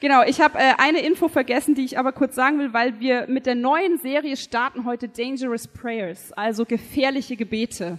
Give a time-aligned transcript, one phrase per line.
[0.00, 3.26] Genau, ich habe äh, eine Info vergessen, die ich aber kurz sagen will, weil wir
[3.26, 7.98] mit der neuen Serie starten heute Dangerous Prayers, also gefährliche Gebete.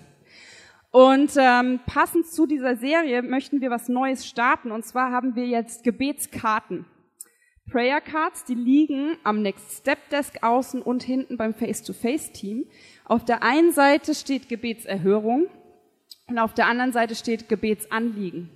[0.91, 4.71] Und ähm, passend zu dieser Serie möchten wir was Neues starten.
[4.71, 6.85] Und zwar haben wir jetzt Gebetskarten.
[7.69, 12.65] Prayer Cards, die liegen am Next Step Desk außen und hinten beim Face-to-Face-Team.
[13.03, 15.47] Auf der einen Seite steht Gebetserhörung
[16.27, 18.49] und auf der anderen Seite steht Gebetsanliegen.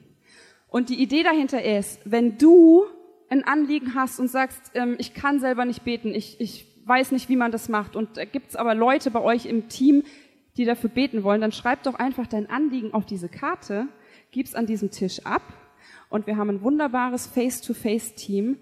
[0.70, 2.86] Und die Idee dahinter ist, wenn du
[3.34, 7.30] ein Anliegen hast und sagst, ähm, ich kann selber nicht beten, ich, ich weiß nicht,
[7.30, 10.04] wie man das macht, und da gibt's aber Leute bei euch im Team,
[10.56, 13.88] die dafür beten wollen, dann schreib doch einfach dein Anliegen auf diese Karte,
[14.32, 15.42] gib's an diesem Tisch ab
[16.10, 18.58] und wir haben ein wunderbares Face-to-Face-Team.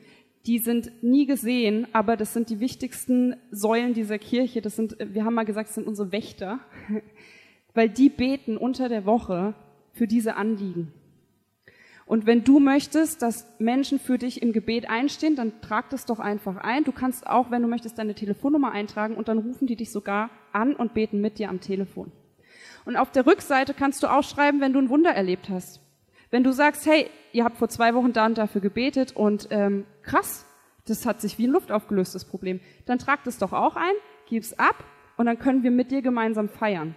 [0.45, 4.62] Die sind nie gesehen, aber das sind die wichtigsten Säulen dieser Kirche.
[4.62, 6.60] Das sind, wir haben mal gesagt, das sind unsere Wächter,
[7.73, 9.54] weil die beten unter der Woche
[9.91, 10.93] für diese Anliegen.
[12.12, 16.20] Und wenn du möchtest, dass Menschen für dich im Gebet einstehen, dann trag das doch
[16.20, 16.84] einfach ein.
[16.84, 20.29] Du kannst auch, wenn du möchtest, deine Telefonnummer eintragen und dann rufen die dich sogar
[20.51, 22.12] an und beten mit dir am Telefon.
[22.84, 25.79] Und auf der Rückseite kannst du auch schreiben, wenn du ein Wunder erlebt hast.
[26.32, 29.85] Wenn du sagst, hey, ihr habt vor zwei Wochen da und dafür gebetet und ähm,
[30.01, 30.45] krass,
[30.87, 33.93] das hat sich wie in Luft aufgelöst, das Problem, dann trag das doch auch ein,
[34.27, 34.84] gib's ab
[35.15, 36.93] und dann können wir mit dir gemeinsam feiern.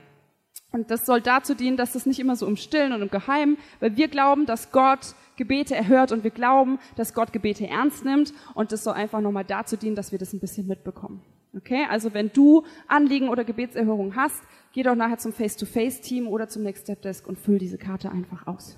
[0.75, 3.59] Und das soll dazu dienen, dass das nicht immer so im Stillen und im Geheimen,
[3.79, 8.35] weil wir glauben, dass Gott Gebete erhört und wir glauben, dass Gott Gebete ernst nimmt
[8.55, 11.23] und das soll einfach nochmal dazu dienen, dass wir das ein bisschen mitbekommen.
[11.57, 11.87] Okay?
[11.89, 16.83] Also wenn du Anliegen oder Gebetserhörung hast, geh doch nachher zum Face-to-Face-Team oder zum Next
[16.83, 18.77] Step Desk und füll diese Karte einfach aus.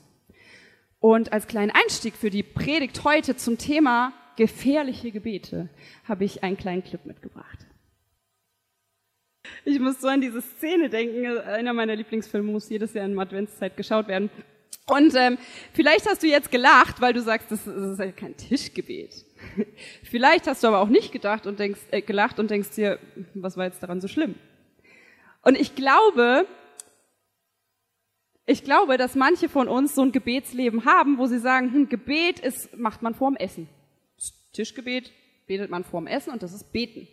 [1.00, 5.70] Und als kleinen Einstieg für die Predigt heute zum Thema gefährliche Gebete
[6.05, 7.67] habe ich einen kleinen Clip mitgebracht.
[9.69, 11.39] Ich muss so an diese Szene denken.
[11.39, 14.30] Einer meiner Lieblingsfilme muss jedes Jahr in Adventszeit geschaut werden.
[14.86, 15.39] Und ähm,
[15.73, 19.24] vielleicht hast du jetzt gelacht, weil du sagst, das, das ist ja kein Tischgebet.
[20.05, 23.01] vielleicht hast du aber auch nicht gedacht und denkst, äh, gelacht und denkst dir,
[23.35, 24.36] was war jetzt daran so schlimm?
[25.42, 26.46] Und ich glaube,
[28.46, 32.39] ich glaube, dass manche von uns so ein Gebetsleben haben, wo sie sagen, hm, Gebet
[32.39, 33.68] ist, macht man vorm Essen.
[34.52, 35.11] Tischgebet
[35.48, 37.08] betet man vorm Essen und das ist Beten.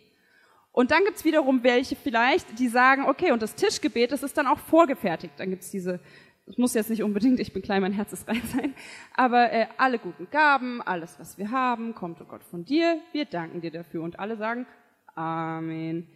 [0.74, 4.48] Und dann gibt's wiederum welche vielleicht, die sagen, okay, und das Tischgebet, das ist dann
[4.48, 5.34] auch vorgefertigt.
[5.36, 6.00] Dann gibt's diese,
[6.46, 8.74] es muss jetzt nicht unbedingt, ich bin klein, mein Herz ist rein sein,
[9.14, 13.24] aber äh, alle guten Gaben, alles, was wir haben, kommt, oh Gott, von dir, wir
[13.24, 14.02] danken dir dafür.
[14.02, 14.66] Und alle sagen,
[15.14, 16.08] Amen.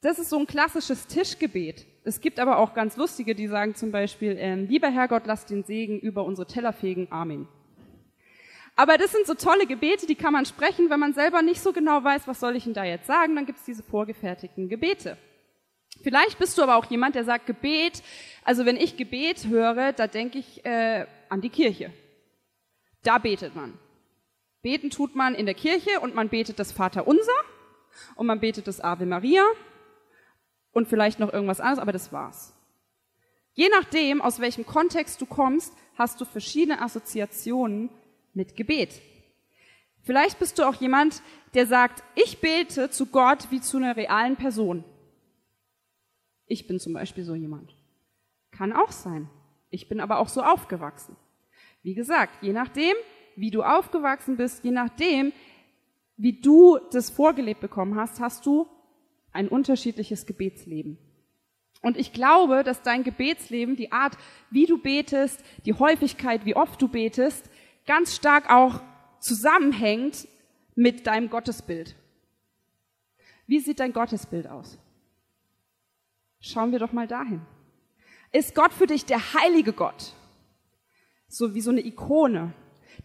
[0.00, 1.84] Das ist so ein klassisches Tischgebet.
[2.02, 5.64] Es gibt aber auch ganz lustige, die sagen zum Beispiel, äh, lieber Herrgott, lass den
[5.64, 7.46] Segen über unsere Teller fegen, Amen.
[8.76, 11.72] Aber das sind so tolle Gebete, die kann man sprechen, wenn man selber nicht so
[11.72, 15.16] genau weiß, was soll ich denn da jetzt sagen, dann gibt es diese vorgefertigten Gebete.
[16.02, 18.02] Vielleicht bist du aber auch jemand, der sagt Gebet,
[18.44, 21.90] also wenn ich Gebet höre, da denke ich äh, an die Kirche.
[23.02, 23.78] Da betet man.
[24.60, 27.32] Beten tut man in der Kirche und man betet das Vaterunser
[28.14, 29.44] und man betet das Ave Maria
[30.72, 32.52] und vielleicht noch irgendwas anderes, aber das war's.
[33.54, 37.88] Je nachdem, aus welchem Kontext du kommst, hast du verschiedene Assoziationen
[38.36, 39.00] mit Gebet.
[40.02, 41.22] Vielleicht bist du auch jemand,
[41.54, 44.84] der sagt, ich bete zu Gott wie zu einer realen Person.
[46.46, 47.74] Ich bin zum Beispiel so jemand.
[48.52, 49.28] Kann auch sein.
[49.70, 51.16] Ich bin aber auch so aufgewachsen.
[51.82, 52.94] Wie gesagt, je nachdem,
[53.34, 55.32] wie du aufgewachsen bist, je nachdem,
[56.16, 58.68] wie du das vorgelebt bekommen hast, hast du
[59.32, 60.98] ein unterschiedliches Gebetsleben.
[61.82, 64.16] Und ich glaube, dass dein Gebetsleben, die Art,
[64.50, 67.50] wie du betest, die Häufigkeit, wie oft du betest,
[67.86, 68.80] ganz stark auch
[69.20, 70.28] zusammenhängt
[70.74, 71.96] mit deinem Gottesbild.
[73.46, 74.78] Wie sieht dein Gottesbild aus?
[76.40, 77.40] Schauen wir doch mal dahin.
[78.32, 80.12] Ist Gott für dich der heilige Gott?
[81.28, 82.52] So wie so eine Ikone.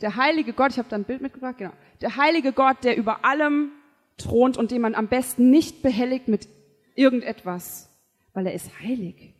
[0.01, 1.73] Der heilige Gott, ich habe da ein Bild mitgebracht, genau.
[2.01, 3.71] Der heilige Gott, der über allem
[4.17, 6.47] thront und den man am besten nicht behelligt mit
[6.95, 7.89] irgendetwas,
[8.33, 9.35] weil er ist heilig.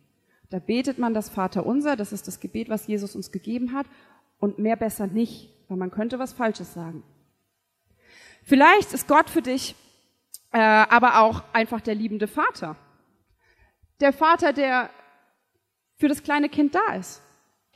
[0.50, 3.86] Da betet man das Vaterunser, das ist das Gebet, was Jesus uns gegeben hat,
[4.42, 7.04] und mehr besser nicht, weil man könnte was Falsches sagen.
[8.42, 9.76] Vielleicht ist Gott für dich
[10.50, 12.74] äh, aber auch einfach der liebende Vater.
[14.00, 14.90] Der Vater, der
[15.96, 17.22] für das kleine Kind da ist.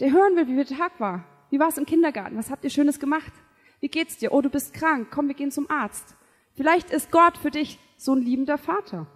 [0.00, 1.24] Der hören will, wie der Tag war.
[1.50, 2.36] Wie war es im Kindergarten?
[2.36, 3.32] Was habt ihr Schönes gemacht?
[3.78, 4.32] Wie geht's dir?
[4.32, 5.08] Oh, du bist krank.
[5.12, 6.16] Komm, wir gehen zum Arzt.
[6.56, 9.06] Vielleicht ist Gott für dich so ein liebender Vater.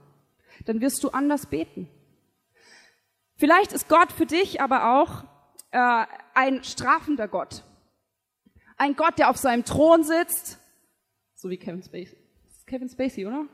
[0.66, 1.88] Dann wirst du anders beten.
[3.34, 5.24] Vielleicht ist Gott für dich aber auch
[5.70, 7.62] äh, ein strafender Gott.
[8.76, 10.58] Ein Gott, der auf seinem Thron sitzt,
[11.34, 12.16] so wie Kevin Spacey.
[12.66, 13.46] Kevin Spacey, oder?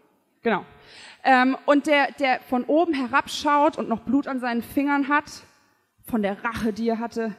[0.42, 0.64] Genau.
[1.24, 5.42] Ähm, und der, der von oben herabschaut und noch Blut an seinen Fingern hat,
[6.04, 7.34] von der Rache, die er hatte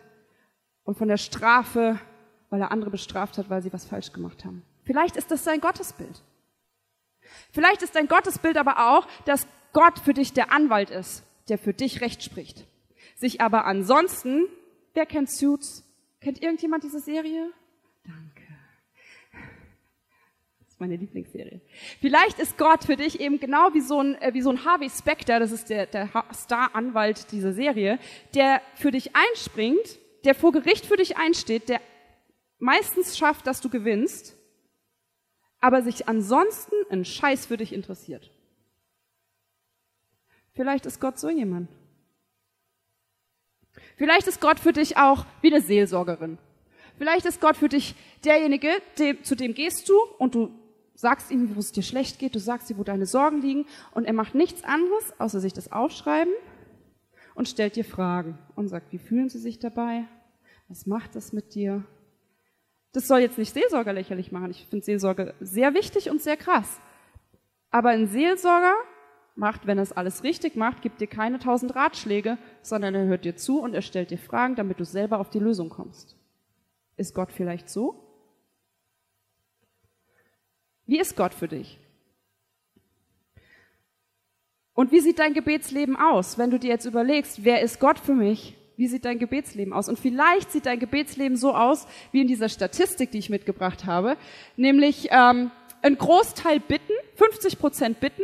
[0.84, 2.00] und von der Strafe
[2.50, 4.64] weil er andere bestraft hat, weil sie was falsch gemacht haben.
[4.86, 6.24] Vielleicht ist das sein Gottesbild.
[7.52, 11.74] Vielleicht ist dein Gottesbild aber auch, dass Gott für dich der Anwalt ist, der für
[11.74, 12.66] dich Recht spricht.
[13.16, 14.46] Sich aber ansonsten,
[14.98, 15.86] wer kennt Suits?
[16.20, 17.52] Kennt irgendjemand diese Serie?
[18.04, 18.44] Danke.
[20.60, 21.62] Das ist meine Lieblingsserie.
[22.02, 24.90] Vielleicht ist Gott für dich eben genau wie so ein, äh, wie so ein Harvey
[24.90, 28.00] Specter, das ist der, der Star-Anwalt dieser Serie,
[28.34, 31.80] der für dich einspringt, der vor Gericht für dich einsteht, der
[32.60, 34.38] meistens schafft, dass du gewinnst
[35.60, 38.32] aber sich ansonsten ein Scheiß für dich interessiert.
[40.54, 41.70] Vielleicht ist Gott so jemand.
[43.98, 46.38] Vielleicht ist Gott für dich auch wie eine Seelsorgerin.
[46.98, 50.52] Vielleicht ist Gott für dich derjenige, dem, zu dem gehst du und du
[50.96, 54.06] sagst ihm, wo es dir schlecht geht, du sagst ihm, wo deine Sorgen liegen und
[54.06, 56.34] er macht nichts anderes, außer sich das aufschreiben
[57.36, 60.06] und stellt dir Fragen und sagt, wie fühlen sie sich dabei?
[60.70, 61.84] Was macht das mit dir?
[62.94, 64.50] Das soll jetzt nicht Seelsorger lächerlich machen.
[64.50, 66.82] Ich finde Seelsorge sehr wichtig und sehr krass.
[67.70, 68.74] Aber ein Seelsorger
[69.38, 73.26] macht, wenn er es alles richtig macht, gibt dir keine tausend Ratschläge, sondern er hört
[73.26, 76.16] dir zu und er stellt dir Fragen, damit du selber auf die Lösung kommst.
[76.96, 78.04] Ist Gott vielleicht so?
[80.86, 81.80] Wie ist Gott für dich?
[84.74, 88.14] Und wie sieht dein Gebetsleben aus, wenn du dir jetzt überlegst, wer ist Gott für
[88.14, 88.58] mich?
[88.78, 89.90] wie sieht dein Gebetsleben aus?
[89.90, 94.16] Und vielleicht sieht dein Gebetsleben so aus, wie in dieser Statistik, die ich mitgebracht habe,
[94.56, 95.52] nämlich ähm,
[95.82, 98.22] ein Großteil bitten, 50 Prozent bitten,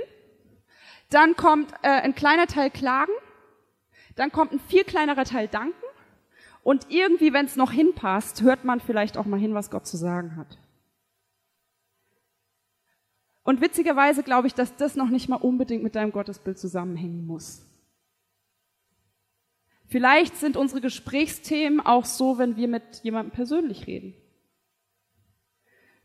[1.14, 3.12] dann kommt äh, ein kleiner Teil klagen,
[4.16, 5.74] dann kommt ein viel kleinerer Teil danken
[6.64, 9.98] und irgendwie, wenn es noch hinpasst, hört man vielleicht auch mal hin, was Gott zu
[9.98, 10.58] sagen hat.
[13.44, 17.66] Und witzigerweise glaube ich, dass das noch nicht mal unbedingt mit deinem Gottesbild zusammenhängen muss.
[19.88, 24.16] Vielleicht sind unsere Gesprächsthemen auch so, wenn wir mit jemandem persönlich reden.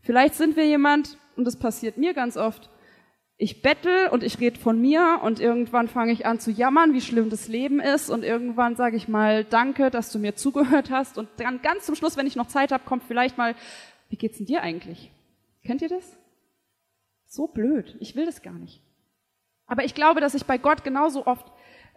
[0.00, 2.69] Vielleicht sind wir jemand, und das passiert mir ganz oft,
[3.40, 7.00] ich bettel und ich rede von mir und irgendwann fange ich an zu jammern, wie
[7.00, 11.19] schlimm das Leben ist und irgendwann sage ich mal Danke, dass du mir zugehört hast
[11.19, 13.55] und dann ganz zum Schluss, wenn ich noch Zeit habe, kommt vielleicht mal,
[14.08, 15.12] wie geht's denn dir eigentlich?
[15.64, 16.19] Kennt ihr das?
[17.26, 17.96] So blöd.
[18.00, 18.82] Ich will das gar nicht.
[19.67, 21.46] Aber ich glaube, dass ich bei Gott genauso oft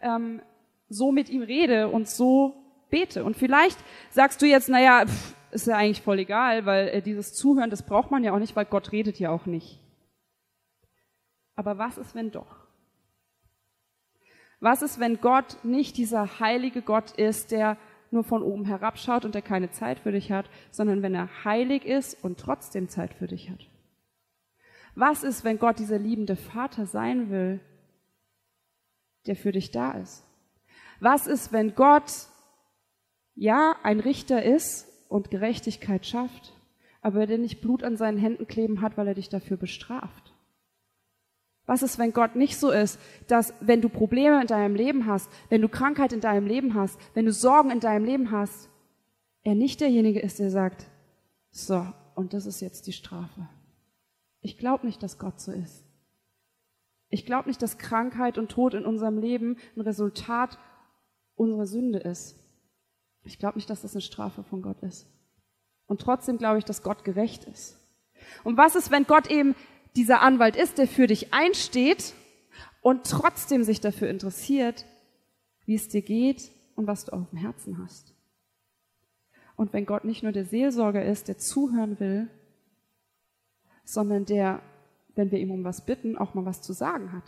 [0.01, 0.41] ähm,
[0.89, 2.53] so mit ihm rede und so
[2.91, 3.23] bete.
[3.23, 3.79] Und vielleicht
[4.11, 7.83] sagst du jetzt, naja, pff, ist ja eigentlich voll egal, weil äh, dieses Zuhören, das
[7.83, 9.80] braucht man ja auch nicht, weil Gott redet ja auch nicht.
[11.55, 12.67] Aber was ist, wenn doch?
[14.59, 17.77] Was ist, wenn Gott nicht dieser heilige Gott ist, der
[18.11, 21.85] nur von oben herabschaut und der keine Zeit für dich hat, sondern wenn er heilig
[21.85, 23.67] ist und trotzdem Zeit für dich hat?
[24.95, 27.59] Was ist, wenn Gott dieser liebende Vater sein will,
[29.25, 30.25] der für dich da ist?
[30.99, 32.11] Was ist, wenn Gott
[33.35, 36.53] ja ein Richter ist und Gerechtigkeit schafft,
[37.01, 40.30] aber der nicht Blut an seinen Händen kleben hat, weil er dich dafür bestraft?
[41.65, 45.29] Was ist, wenn Gott nicht so ist, dass wenn du Probleme in deinem Leben hast,
[45.49, 48.69] wenn du Krankheit in deinem Leben hast, wenn du Sorgen in deinem Leben hast,
[49.43, 50.87] er nicht derjenige ist, der sagt,
[51.51, 51.85] so,
[52.15, 53.47] und das ist jetzt die Strafe.
[54.41, 55.85] Ich glaube nicht, dass Gott so ist.
[57.09, 60.57] Ich glaube nicht, dass Krankheit und Tod in unserem Leben ein Resultat
[61.35, 62.37] unsere Sünde ist.
[63.23, 65.07] Ich glaube nicht, dass das eine Strafe von Gott ist.
[65.87, 67.77] Und trotzdem glaube ich, dass Gott gerecht ist.
[68.43, 69.55] Und was ist, wenn Gott eben
[69.95, 72.13] dieser Anwalt ist, der für dich einsteht
[72.81, 74.85] und trotzdem sich dafür interessiert,
[75.65, 78.13] wie es dir geht und was du auf dem Herzen hast?
[79.55, 82.29] Und wenn Gott nicht nur der Seelsorger ist, der zuhören will,
[83.83, 84.61] sondern der,
[85.15, 87.23] wenn wir ihm um was bitten, auch mal was zu sagen hat.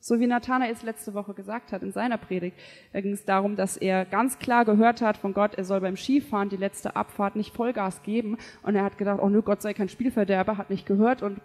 [0.00, 2.58] So wie Nathanael es letzte Woche gesagt hat in seiner Predigt.
[2.92, 5.96] Da ging es darum, dass er ganz klar gehört hat von Gott, er soll beim
[5.96, 8.36] Skifahren die letzte Abfahrt nicht Vollgas geben.
[8.64, 11.40] Und er hat gedacht, oh nö, Gott sei kein Spielverderber, hat nicht gehört und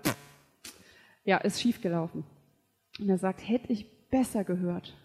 [1.27, 2.24] ja, ist schiefgelaufen.
[3.00, 4.98] Und er sagt, hätte ich besser gehört.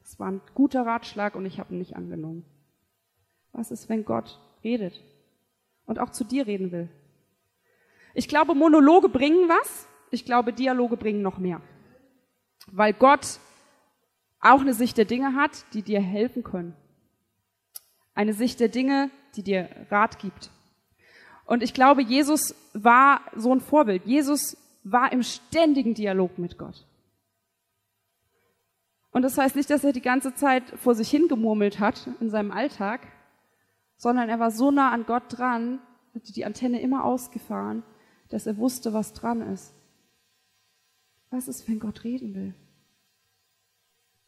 [0.00, 2.44] Das war ein guter Ratschlag und ich habe ihn nicht angenommen.
[3.52, 5.00] Was ist, wenn Gott redet
[5.86, 6.88] und auch zu dir reden will?
[8.14, 9.86] Ich glaube, Monologe bringen was.
[10.10, 11.60] Ich glaube, Dialoge bringen noch mehr
[12.72, 13.38] weil Gott
[14.40, 16.76] auch eine Sicht der Dinge hat, die dir helfen können.
[18.14, 20.50] Eine Sicht der Dinge, die dir Rat gibt.
[21.44, 24.04] Und ich glaube, Jesus war so ein Vorbild.
[24.04, 26.86] Jesus war im ständigen Dialog mit Gott.
[29.10, 32.52] Und das heißt nicht, dass er die ganze Zeit vor sich hingemurmelt hat in seinem
[32.52, 33.06] Alltag,
[33.96, 35.80] sondern er war so nah an Gott dran,
[36.14, 37.82] hatte die Antenne immer ausgefahren,
[38.28, 39.74] dass er wusste, was dran ist.
[41.30, 42.54] Was ist, wenn Gott reden will?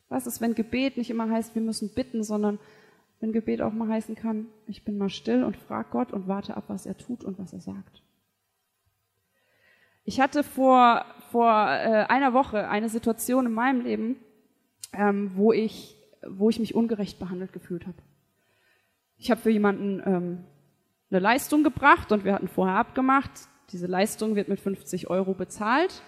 [0.09, 2.59] Was ist, wenn Gebet nicht immer heißt, wir müssen bitten, sondern
[3.21, 6.57] wenn Gebet auch mal heißen kann, ich bin mal still und frag Gott und warte
[6.57, 8.03] ab, was er tut und was er sagt.
[10.05, 14.17] Ich hatte vor, vor äh, einer Woche eine Situation in meinem Leben,
[14.93, 17.99] ähm, wo, ich, wo ich mich ungerecht behandelt gefühlt habe.
[19.19, 20.45] Ich habe für jemanden ähm,
[21.11, 23.31] eine Leistung gebracht und wir hatten vorher abgemacht,
[23.73, 26.03] diese Leistung wird mit 50 Euro bezahlt,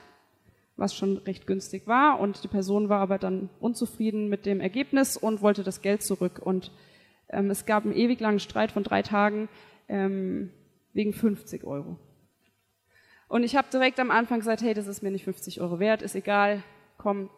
[0.76, 5.16] was schon recht günstig war und die Person war aber dann unzufrieden mit dem Ergebnis
[5.16, 6.72] und wollte das Geld zurück und
[7.28, 9.48] ähm, es gab einen ewig langen Streit von drei Tagen
[9.88, 10.50] ähm,
[10.92, 11.98] wegen 50 Euro.
[13.32, 16.02] Und ich habe direkt am Anfang gesagt, hey, das ist mir nicht 50 Euro wert,
[16.02, 16.62] ist egal,
[16.98, 17.30] komm,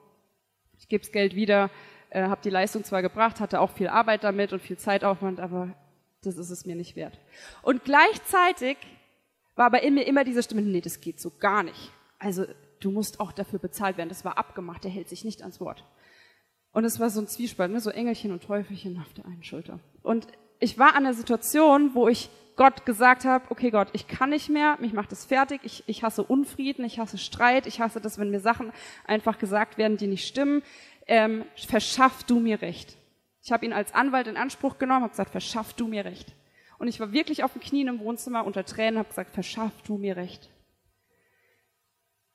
[0.76, 1.70] ich gebe das Geld wieder,
[2.10, 5.72] äh, habe die Leistung zwar gebracht, hatte auch viel Arbeit damit und viel Zeitaufwand, aber
[6.22, 7.20] das ist es mir nicht wert.
[7.62, 8.76] Und gleichzeitig
[9.54, 11.92] war aber in mir immer diese Stimme, nee, das geht so gar nicht.
[12.18, 12.44] Also
[12.80, 15.84] du musst auch dafür bezahlt werden, das war abgemacht, der hält sich nicht ans Wort.
[16.72, 17.78] Und es war so ein Zwiespalt, ne?
[17.78, 19.78] so Engelchen und Teufelchen auf der einen Schulter.
[20.02, 20.26] Und
[20.58, 24.48] ich war an der Situation, wo ich Gott gesagt habe, okay Gott, ich kann nicht
[24.48, 28.18] mehr, mich macht es fertig, ich, ich hasse Unfrieden, ich hasse Streit, ich hasse das,
[28.18, 28.72] wenn mir Sachen
[29.06, 30.62] einfach gesagt werden, die nicht stimmen.
[31.06, 32.96] Ähm, verschaff du mir Recht.
[33.42, 36.34] Ich habe ihn als Anwalt in Anspruch genommen, habe gesagt, verschaff du mir Recht.
[36.78, 39.98] Und ich war wirklich auf den Knien im Wohnzimmer unter Tränen, habe gesagt, verschaff du
[39.98, 40.50] mir Recht.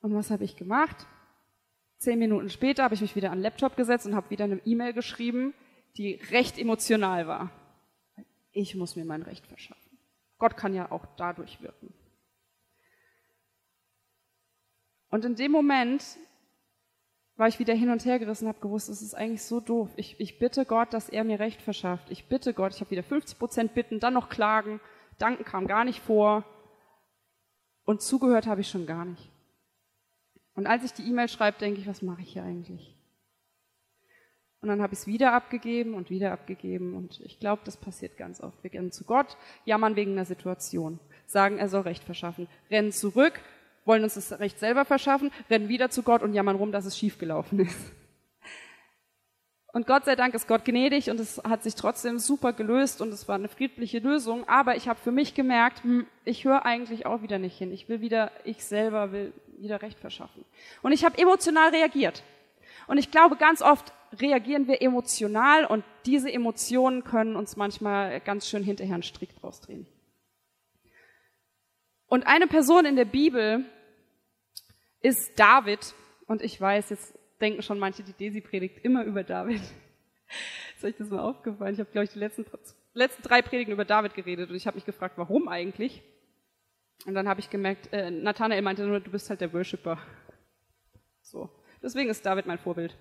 [0.00, 1.06] Und was habe ich gemacht?
[1.98, 4.60] Zehn Minuten später habe ich mich wieder an den Laptop gesetzt und habe wieder eine
[4.64, 5.52] E-Mail geschrieben,
[5.96, 7.50] die recht emotional war.
[8.52, 9.79] Ich muss mir mein Recht verschaffen.
[10.40, 11.94] Gott kann ja auch dadurch wirken.
[15.10, 16.02] Und in dem Moment
[17.36, 19.90] war ich wieder hin und her gerissen, habe gewusst, es ist eigentlich so doof.
[19.96, 22.10] Ich, ich bitte Gott, dass er mir Recht verschafft.
[22.10, 24.80] Ich bitte Gott, ich habe wieder 50 Prozent bitten, dann noch klagen.
[25.18, 26.44] Danken kam gar nicht vor.
[27.84, 29.30] Und zugehört habe ich schon gar nicht.
[30.54, 32.96] Und als ich die E-Mail schreibe, denke ich, was mache ich hier eigentlich?
[34.62, 36.94] Und dann habe ich es wieder abgegeben und wieder abgegeben.
[36.94, 38.62] Und ich glaube, das passiert ganz oft.
[38.62, 43.40] Wir gehen zu Gott, jammern wegen einer Situation, sagen, er soll Recht verschaffen, rennen zurück,
[43.86, 46.98] wollen uns das Recht selber verschaffen, rennen wieder zu Gott und jammern rum, dass es
[46.98, 47.92] schiefgelaufen ist.
[49.72, 53.12] Und Gott sei Dank ist Gott gnädig und es hat sich trotzdem super gelöst und
[53.12, 54.48] es war eine friedliche Lösung.
[54.48, 57.72] Aber ich habe für mich gemerkt, hm, ich höre eigentlich auch wieder nicht hin.
[57.72, 60.44] Ich will wieder, ich selber will wieder Recht verschaffen.
[60.82, 62.24] Und ich habe emotional reagiert.
[62.86, 68.48] Und ich glaube, ganz oft reagieren wir emotional und diese Emotionen können uns manchmal ganz
[68.48, 69.86] schön hinterher einen Strick draus drehen.
[72.06, 73.64] Und eine Person in der Bibel
[75.00, 75.94] ist David.
[76.26, 79.62] Und ich weiß, jetzt denken schon manche, die Desi predigt immer über David.
[80.76, 81.74] Ist euch das mal aufgefallen?
[81.74, 82.44] Ich habe, glaube ich, die letzten,
[82.94, 86.02] letzten drei Predigen über David geredet und ich habe mich gefragt, warum eigentlich?
[87.06, 89.98] Und dann habe ich gemerkt, äh, Nathanael meinte nur, du bist halt der Worshipper.
[91.22, 91.48] So.
[91.82, 92.96] Deswegen ist David mein Vorbild.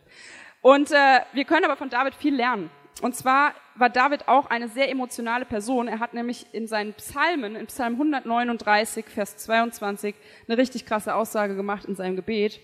[0.62, 2.70] Und äh, wir können aber von David viel lernen.
[3.02, 5.88] Und zwar war David auch eine sehr emotionale Person.
[5.88, 10.16] Er hat nämlich in seinen Psalmen, in Psalm 139, Vers 22,
[10.48, 12.60] eine richtig krasse Aussage gemacht in seinem Gebet.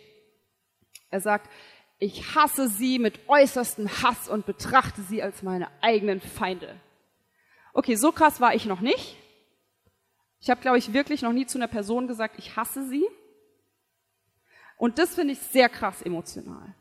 [1.09, 1.49] Er sagt,
[1.99, 6.75] ich hasse sie mit äußerstem Hass und betrachte sie als meine eigenen Feinde.
[7.73, 9.17] Okay, so krass war ich noch nicht.
[10.41, 13.05] Ich habe, glaube ich, wirklich noch nie zu einer Person gesagt, ich hasse sie.
[14.77, 16.75] Und das finde ich sehr krass emotional.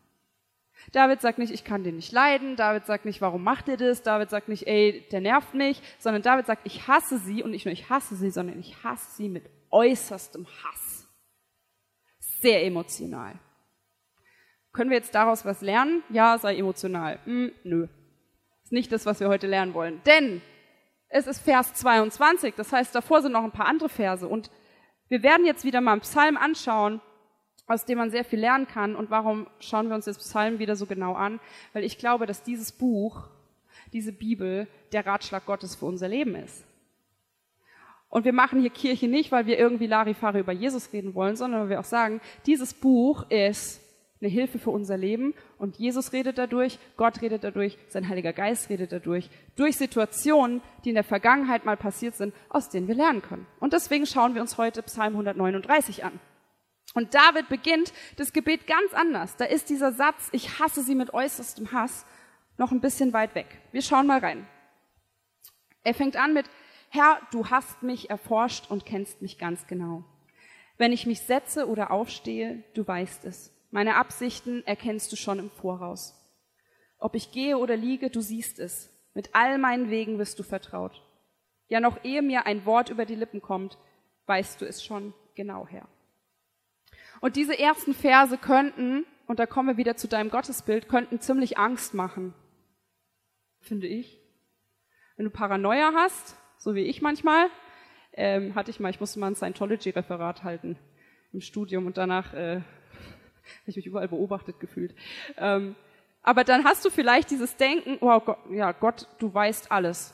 [0.92, 2.56] David sagt nicht, ich kann den nicht leiden.
[2.56, 4.02] David sagt nicht, warum macht ihr das?
[4.02, 5.80] David sagt nicht, ey, der nervt mich.
[5.98, 9.16] Sondern David sagt, ich hasse sie und nicht nur ich hasse sie, sondern ich hasse
[9.16, 11.08] sie mit äußerstem Hass.
[12.18, 13.38] Sehr emotional.
[14.72, 16.02] Können wir jetzt daraus was lernen?
[16.10, 17.18] Ja, sei emotional.
[17.24, 17.88] Hm, nö.
[18.64, 20.02] Ist nicht das, was wir heute lernen wollen.
[20.04, 20.42] Denn
[21.08, 24.26] es ist Vers 22, das heißt, davor sind noch ein paar andere Verse.
[24.26, 24.50] Und
[25.08, 27.00] wir werden jetzt wieder mal einen Psalm anschauen,
[27.66, 28.96] aus dem man sehr viel lernen kann.
[28.96, 31.40] Und warum schauen wir uns das Psalm wieder so genau an?
[31.72, 33.28] Weil ich glaube, dass dieses Buch,
[33.92, 36.66] diese Bibel, der Ratschlag Gottes für unser Leben ist.
[38.08, 41.62] Und wir machen hier Kirche nicht, weil wir irgendwie Larifare über Jesus reden wollen, sondern
[41.62, 43.80] weil wir auch sagen, dieses Buch ist
[44.20, 48.70] eine Hilfe für unser Leben und Jesus redet dadurch, Gott redet dadurch, sein Heiliger Geist
[48.70, 53.20] redet dadurch, durch Situationen, die in der Vergangenheit mal passiert sind, aus denen wir lernen
[53.20, 53.46] können.
[53.58, 56.20] Und deswegen schauen wir uns heute Psalm 139 an.
[56.92, 59.36] Und David beginnt das Gebet ganz anders.
[59.36, 62.06] Da ist dieser Satz, ich hasse sie mit äußerstem Hass,
[62.58, 63.46] noch ein bisschen weit weg.
[63.72, 64.46] Wir schauen mal rein.
[65.82, 66.46] Er fängt an mit,
[66.90, 70.04] Herr, du hast mich erforscht und kennst mich ganz genau.
[70.76, 73.52] Wenn ich mich setze oder aufstehe, du weißt es.
[73.70, 76.14] Meine Absichten erkennst du schon im Voraus.
[76.98, 78.90] Ob ich gehe oder liege, du siehst es.
[79.14, 81.02] Mit all meinen Wegen wirst du vertraut.
[81.68, 83.78] Ja, noch ehe mir ein Wort über die Lippen kommt,
[84.26, 85.88] weißt du es schon genau her.
[87.24, 91.56] Und diese ersten Verse könnten, und da kommen wir wieder zu deinem Gottesbild, könnten ziemlich
[91.56, 92.34] Angst machen.
[93.62, 94.20] Finde ich.
[95.16, 97.46] Wenn du Paranoia hast, so wie ich manchmal,
[98.12, 100.76] ähm, hatte ich mal, ich musste mal ein Scientology-Referat halten
[101.32, 102.62] im Studium und danach äh, habe
[103.68, 104.94] ich mich überall beobachtet gefühlt.
[105.38, 105.76] Ähm,
[106.20, 110.12] aber dann hast du vielleicht dieses Denken, wow, Gott, ja, Gott, du weißt alles.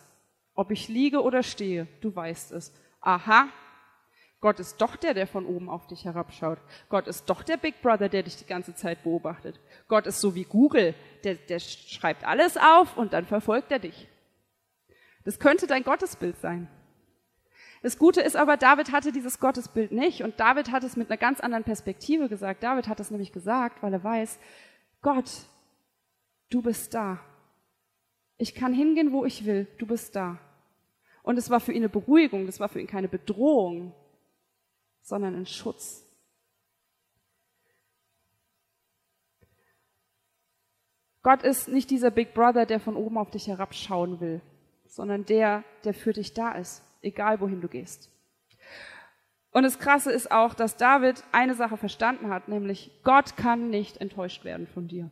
[0.54, 2.72] Ob ich liege oder stehe, du weißt es.
[3.00, 3.48] Aha,
[4.40, 6.58] Gott ist doch der, der von oben auf dich herabschaut.
[6.88, 9.60] Gott ist doch der Big Brother, der dich die ganze Zeit beobachtet.
[9.86, 10.94] Gott ist so wie Google,
[11.24, 14.08] der, der schreibt alles auf und dann verfolgt er dich.
[15.24, 16.68] Das könnte dein Gottesbild sein.
[17.82, 21.18] Das Gute ist aber, David hatte dieses Gottesbild nicht und David hat es mit einer
[21.18, 22.62] ganz anderen Perspektive gesagt.
[22.62, 24.38] David hat es nämlich gesagt, weil er weiß,
[25.02, 25.30] Gott,
[26.50, 27.20] du bist da.
[28.38, 30.38] Ich kann hingehen, wo ich will, du bist da.
[31.22, 33.94] Und es war für ihn eine Beruhigung, das war für ihn keine Bedrohung,
[35.02, 36.06] sondern ein Schutz.
[41.22, 44.40] Gott ist nicht dieser Big Brother, der von oben auf dich herabschauen will,
[44.86, 48.10] sondern der, der für dich da ist egal wohin du gehst.
[49.52, 53.96] Und das Krasse ist auch, dass David eine Sache verstanden hat, nämlich Gott kann nicht
[53.96, 55.10] enttäuscht werden von dir.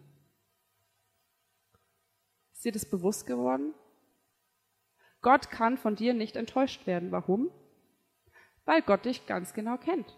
[2.52, 3.75] Ist dir das bewusst geworden?
[5.23, 7.11] Gott kann von dir nicht enttäuscht werden.
[7.11, 7.50] Warum?
[8.69, 10.15] Weil Gott dich ganz genau kennt.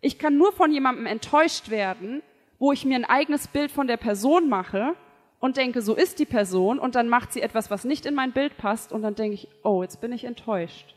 [0.00, 2.22] Ich kann nur von jemandem enttäuscht werden,
[2.60, 4.94] wo ich mir ein eigenes Bild von der Person mache
[5.40, 8.32] und denke, so ist die Person und dann macht sie etwas, was nicht in mein
[8.32, 10.94] Bild passt und dann denke ich, oh, jetzt bin ich enttäuscht.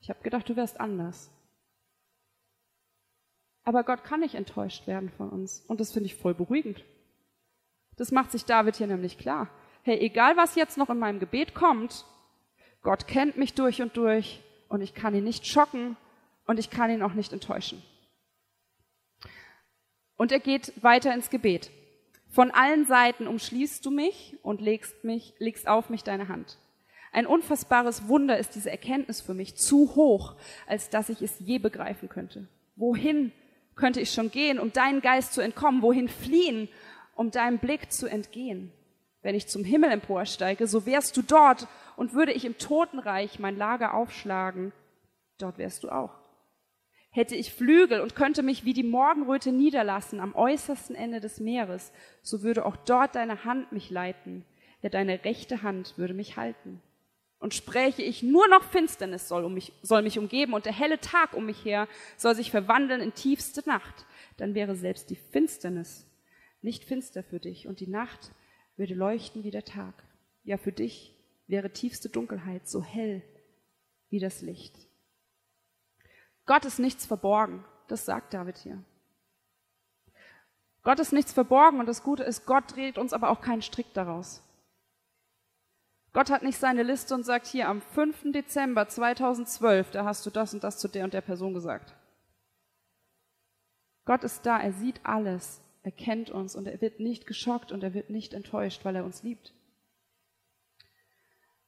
[0.00, 1.30] Ich habe gedacht, du wärst anders.
[3.62, 6.84] Aber Gott kann nicht enttäuscht werden von uns und das finde ich voll beruhigend.
[7.96, 9.50] Das macht sich David hier nämlich klar.
[9.82, 12.04] Hey, egal was jetzt noch in meinem Gebet kommt,
[12.82, 14.43] Gott kennt mich durch und durch
[14.74, 15.96] und ich kann ihn nicht schocken
[16.46, 17.80] und ich kann ihn auch nicht enttäuschen.
[20.16, 21.70] Und er geht weiter ins Gebet.
[22.28, 26.58] Von allen Seiten umschließt du mich und legst, mich, legst auf mich deine Hand.
[27.12, 30.34] Ein unfassbares Wunder ist diese Erkenntnis für mich zu hoch,
[30.66, 32.48] als dass ich es je begreifen könnte.
[32.74, 33.30] Wohin
[33.76, 35.82] könnte ich schon gehen, um deinen Geist zu entkommen?
[35.82, 36.68] Wohin fliehen,
[37.14, 38.72] um deinem Blick zu entgehen?
[39.22, 43.56] Wenn ich zum Himmel emporsteige, so wärst du dort und würde ich im Totenreich mein
[43.56, 44.72] Lager aufschlagen,
[45.38, 46.12] dort wärst du auch.
[47.10, 51.92] Hätte ich Flügel und könnte mich wie die Morgenröte niederlassen am äußersten Ende des Meeres,
[52.22, 54.44] so würde auch dort deine Hand mich leiten,
[54.82, 56.82] ja deine rechte Hand würde mich halten.
[57.38, 60.98] Und spräche ich nur noch Finsternis soll, um mich, soll mich umgeben und der helle
[60.98, 66.06] Tag um mich her soll sich verwandeln in tiefste Nacht, dann wäre selbst die Finsternis
[66.62, 68.32] nicht finster für dich und die Nacht
[68.76, 69.94] würde leuchten wie der Tag.
[70.42, 71.13] Ja, für dich
[71.46, 73.22] wäre tiefste Dunkelheit so hell
[74.10, 74.76] wie das Licht.
[76.46, 77.64] Gott ist nichts verborgen.
[77.88, 78.82] Das sagt David hier.
[80.82, 83.92] Gott ist nichts verborgen und das Gute ist, Gott dreht uns aber auch keinen Strick
[83.94, 84.42] daraus.
[86.12, 88.32] Gott hat nicht seine Liste und sagt hier am 5.
[88.32, 91.94] Dezember 2012, da hast du das und das zu der und der Person gesagt.
[94.04, 97.82] Gott ist da, er sieht alles, er kennt uns und er wird nicht geschockt und
[97.82, 99.54] er wird nicht enttäuscht, weil er uns liebt.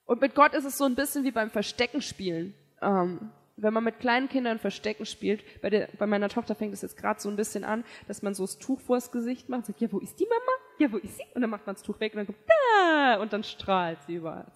[0.07, 2.55] Und mit Gott ist es so ein bisschen wie beim Versteckenspielen.
[2.81, 6.83] Ähm, wenn man mit kleinen Kindern Verstecken spielt, bei, der, bei meiner Tochter fängt es
[6.83, 9.81] jetzt gerade so ein bisschen an, dass man so das Tuch vors Gesicht macht, sagt,
[9.81, 10.53] ja, wo ist die Mama?
[10.79, 11.25] Ja, wo ist sie?
[11.35, 13.21] Und dann macht man das Tuch weg und dann kommt, da!
[13.21, 14.47] Und dann strahlt sie überall.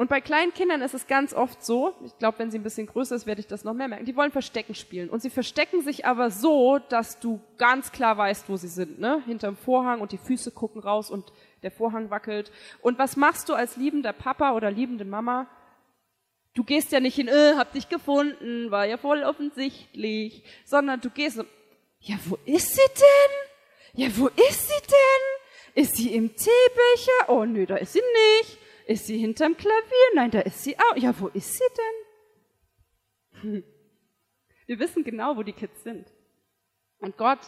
[0.00, 2.86] Und bei kleinen Kindern ist es ganz oft so, ich glaube, wenn sie ein bisschen
[2.86, 5.10] größer ist, werde ich das noch mehr merken, die wollen Verstecken spielen.
[5.10, 9.22] Und sie verstecken sich aber so, dass du ganz klar weißt, wo sie sind, ne?
[9.26, 11.30] Hinterm Vorhang und die Füße gucken raus und
[11.62, 12.50] der Vorhang wackelt.
[12.80, 15.46] Und was machst du als liebender Papa oder liebende Mama?
[16.54, 21.10] Du gehst ja nicht hin, äh, hab dich gefunden, war ja voll offensichtlich, sondern du
[21.10, 21.40] gehst
[22.00, 24.02] ja, wo ist sie denn?
[24.02, 25.84] Ja, wo ist sie denn?
[25.84, 27.28] Ist sie im Teebecher?
[27.28, 28.02] Oh nö, da ist sie
[28.40, 28.58] nicht.
[28.86, 30.14] Ist sie hinterm Klavier?
[30.14, 30.96] Nein, da ist sie auch.
[30.96, 31.64] Ja, wo ist sie
[33.42, 33.64] denn?
[34.66, 36.06] Wir wissen genau, wo die Kids sind.
[36.98, 37.38] Und Gott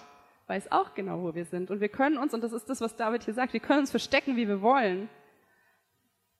[0.52, 1.70] weiß auch genau, wo wir sind.
[1.70, 3.90] Und wir können uns, und das ist das, was David hier sagt, wir können uns
[3.90, 5.08] verstecken, wie wir wollen.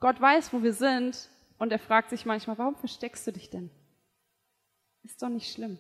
[0.01, 3.71] Gott weiß, wo wir sind und er fragt sich manchmal, warum versteckst du dich denn?
[5.03, 5.79] Ist doch nicht schlimm.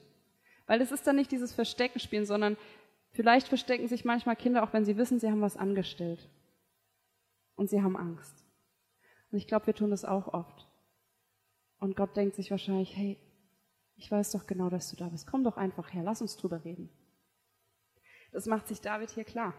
[0.67, 2.57] Weil es ist dann nicht dieses Verstecken spielen, sondern
[3.11, 6.31] vielleicht verstecken sich manchmal Kinder, auch wenn sie wissen, sie haben was angestellt.
[7.55, 8.47] Und sie haben Angst.
[9.31, 10.67] Und ich glaube, wir tun das auch oft.
[11.81, 13.19] Und Gott denkt sich wahrscheinlich, hey,
[13.97, 15.27] ich weiß doch genau, dass du da bist.
[15.27, 16.89] Komm doch einfach her, lass uns drüber reden.
[18.33, 19.55] Das macht sich David hier klar.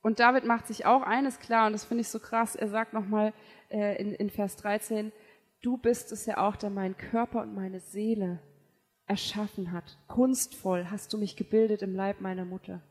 [0.00, 2.92] Und David macht sich auch eines klar, und das finde ich so krass, er sagt
[2.92, 3.32] nochmal
[3.70, 5.12] äh, in, in Vers 13,
[5.62, 8.40] du bist es ja auch, der meinen Körper und meine Seele
[9.06, 9.98] erschaffen hat.
[10.08, 12.82] Kunstvoll hast du mich gebildet im Leib meiner Mutter.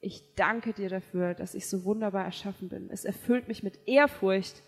[0.00, 2.90] ich danke dir dafür, dass ich so wunderbar erschaffen bin.
[2.90, 4.62] Es erfüllt mich mit Ehrfurcht.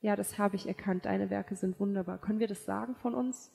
[0.00, 1.06] Ja, das habe ich erkannt.
[1.06, 2.20] Deine Werke sind wunderbar.
[2.20, 3.50] Können wir das sagen von uns?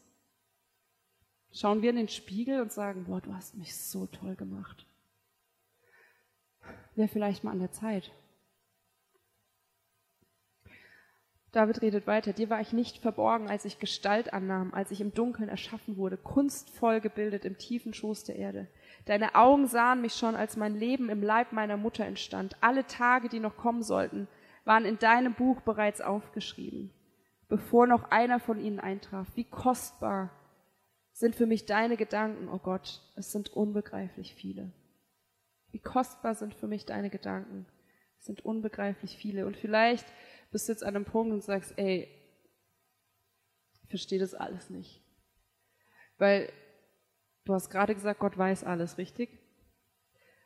[1.54, 4.86] Schauen wir in den Spiegel und sagen, boah, du hast mich so toll gemacht.
[6.96, 8.12] Wäre vielleicht mal an der Zeit.
[11.52, 12.32] David redet weiter.
[12.32, 16.16] Dir war ich nicht verborgen, als ich Gestalt annahm, als ich im Dunkeln erschaffen wurde,
[16.16, 18.68] kunstvoll gebildet im tiefen Schoß der Erde.
[19.06, 22.56] Deine Augen sahen mich schon, als mein Leben im Leib meiner Mutter entstand.
[22.62, 24.30] Alle Tage, die noch kommen sollten,
[24.64, 26.92] waren in deinem Buch bereits aufgeschrieben,
[27.50, 29.28] bevor noch einer von ihnen eintraf.
[29.36, 30.30] Wie kostbar
[31.12, 34.72] sind für mich deine Gedanken, oh Gott, es sind unbegreiflich viele.
[35.72, 37.66] Wie kostbar sind für mich deine Gedanken,
[38.20, 39.46] es sind unbegreiflich viele.
[39.46, 40.06] Und vielleicht
[40.52, 42.08] bist du jetzt an einem Punkt und sagst, ey,
[43.84, 45.02] ich verstehe das alles nicht.
[46.18, 46.52] Weil
[47.46, 49.40] du hast gerade gesagt, Gott weiß alles, richtig?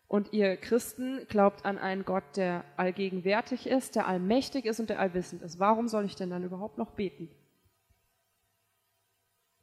[0.07, 4.99] Und ihr Christen glaubt an einen Gott, der allgegenwärtig ist, der allmächtig ist und der
[4.99, 5.59] allwissend ist.
[5.59, 7.29] Warum soll ich denn dann überhaupt noch beten?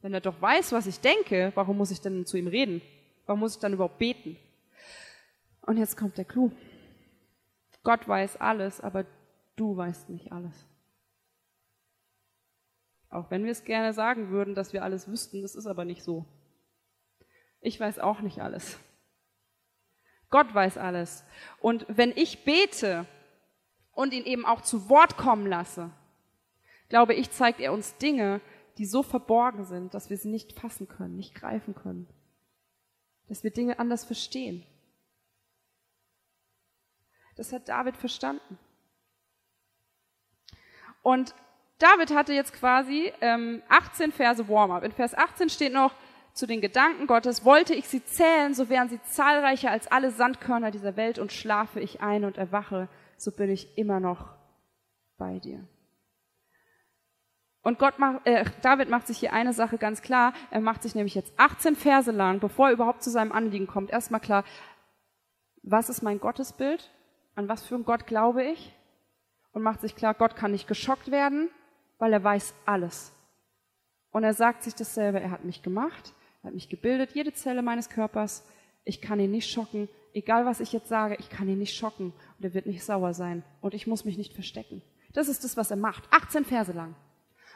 [0.02, 2.82] Wenn er doch weiß, was ich denke, warum muss ich denn zu ihm reden?
[3.24, 4.36] Warum muss ich dann überhaupt beten?
[5.62, 6.50] Und jetzt kommt der Clou.
[7.84, 9.06] Gott weiß alles, aber
[9.56, 10.66] du weißt nicht alles.
[13.10, 16.02] Auch wenn wir es gerne sagen würden, dass wir alles wüssten, das ist aber nicht
[16.02, 16.24] so.
[17.60, 18.78] Ich weiß auch nicht alles.
[20.30, 21.24] Gott weiß alles.
[21.60, 23.06] Und wenn ich bete
[23.92, 25.90] und ihn eben auch zu Wort kommen lasse,
[26.88, 28.40] glaube ich, zeigt er uns Dinge,
[28.78, 32.08] die so verborgen sind, dass wir sie nicht fassen können, nicht greifen können.
[33.28, 34.64] Dass wir Dinge anders verstehen.
[37.36, 38.58] Das hat David verstanden.
[41.02, 41.34] Und
[41.78, 44.84] David hatte jetzt quasi ähm, 18 Verse Warm-up.
[44.84, 45.94] In Vers 18 steht noch,
[46.32, 50.70] zu den Gedanken Gottes, wollte ich sie zählen, so wären sie zahlreicher als alle Sandkörner
[50.70, 54.34] dieser Welt und schlafe ich ein und erwache, so bin ich immer noch
[55.18, 55.68] bei dir.
[57.62, 60.32] Und Gott macht, äh, David macht sich hier eine Sache ganz klar.
[60.50, 63.90] Er macht sich nämlich jetzt 18 Verse lang, bevor er überhaupt zu seinem Anliegen kommt,
[63.90, 64.44] erstmal klar,
[65.62, 66.90] was ist mein Gottesbild?
[67.36, 68.74] An was für einen Gott glaube ich?
[69.52, 71.50] Und macht sich klar, Gott kann nicht geschockt werden,
[71.98, 73.12] weil er weiß alles.
[74.10, 77.62] Und er sagt sich dasselbe, er hat mich gemacht, er hat mich gebildet, jede Zelle
[77.62, 78.44] meines Körpers.
[78.84, 79.88] Ich kann ihn nicht schocken.
[80.12, 82.12] Egal was ich jetzt sage, ich kann ihn nicht schocken.
[82.36, 83.44] Und er wird nicht sauer sein.
[83.60, 84.82] Und ich muss mich nicht verstecken.
[85.12, 86.04] Das ist das, was er macht.
[86.10, 86.96] 18 Verse lang.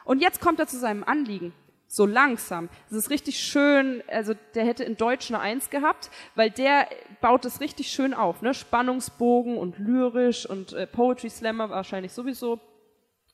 [0.07, 1.53] Und jetzt kommt er zu seinem Anliegen.
[1.85, 2.69] So langsam.
[2.89, 6.87] Es ist richtig schön, also der hätte in Deutsch eine Eins gehabt, weil der
[7.19, 8.53] baut es richtig schön auf, ne?
[8.53, 12.61] Spannungsbogen und lyrisch und äh, Poetry Slammer wahrscheinlich sowieso.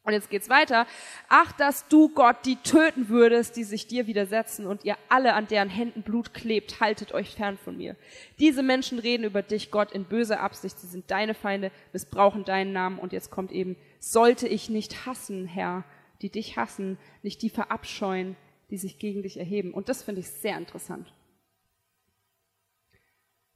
[0.02, 0.88] Und jetzt geht's weiter.
[1.30, 5.48] Ach, dass du Gott die töten würdest, die sich dir widersetzen und ihr alle, an
[5.48, 7.96] deren Händen Blut klebt, haltet euch fern von mir.
[8.40, 10.80] Diese Menschen reden über dich, Gott, in böser Absicht.
[10.80, 12.98] Sie sind deine Feinde, missbrauchen deinen Namen.
[12.98, 15.86] Und jetzt kommt eben, sollte ich nicht hassen, Herr,
[16.24, 18.36] die dich hassen, nicht die verabscheuen,
[18.70, 19.74] die sich gegen dich erheben.
[19.74, 21.14] Und das finde ich sehr interessant.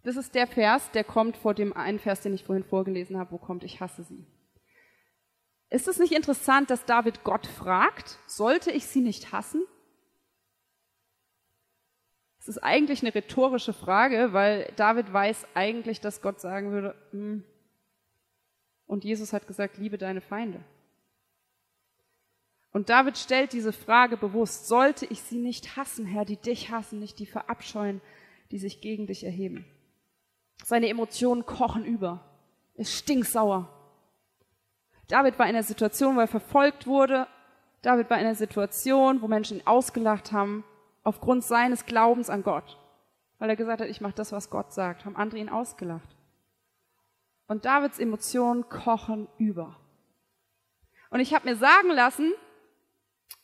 [0.03, 3.31] Das ist der Vers, der kommt vor dem einen Vers, den ich vorhin vorgelesen habe,
[3.31, 4.25] wo kommt, ich hasse sie.
[5.69, 9.63] Ist es nicht interessant, dass David Gott fragt, sollte ich sie nicht hassen?
[12.39, 17.43] Es ist eigentlich eine rhetorische Frage, weil David weiß eigentlich, dass Gott sagen würde, hm.
[18.85, 20.63] und Jesus hat gesagt, liebe deine Feinde.
[22.77, 26.99] Und David stellt diese Frage bewusst, sollte ich sie nicht hassen, Herr, die dich hassen,
[26.99, 28.01] nicht die verabscheuen,
[28.51, 29.65] die sich gegen dich erheben.
[30.63, 32.23] Seine Emotionen kochen über,
[32.75, 33.67] ist stinksauer.
[35.07, 37.25] David war in einer Situation, wo er verfolgt wurde.
[37.81, 40.63] David war in einer Situation, wo Menschen ihn ausgelacht haben,
[41.03, 42.77] aufgrund seines Glaubens an Gott.
[43.39, 46.15] Weil er gesagt hat, ich mache das, was Gott sagt, haben andere ihn ausgelacht.
[47.47, 49.75] Und Davids Emotionen kochen über.
[51.09, 52.33] Und ich habe mir sagen lassen,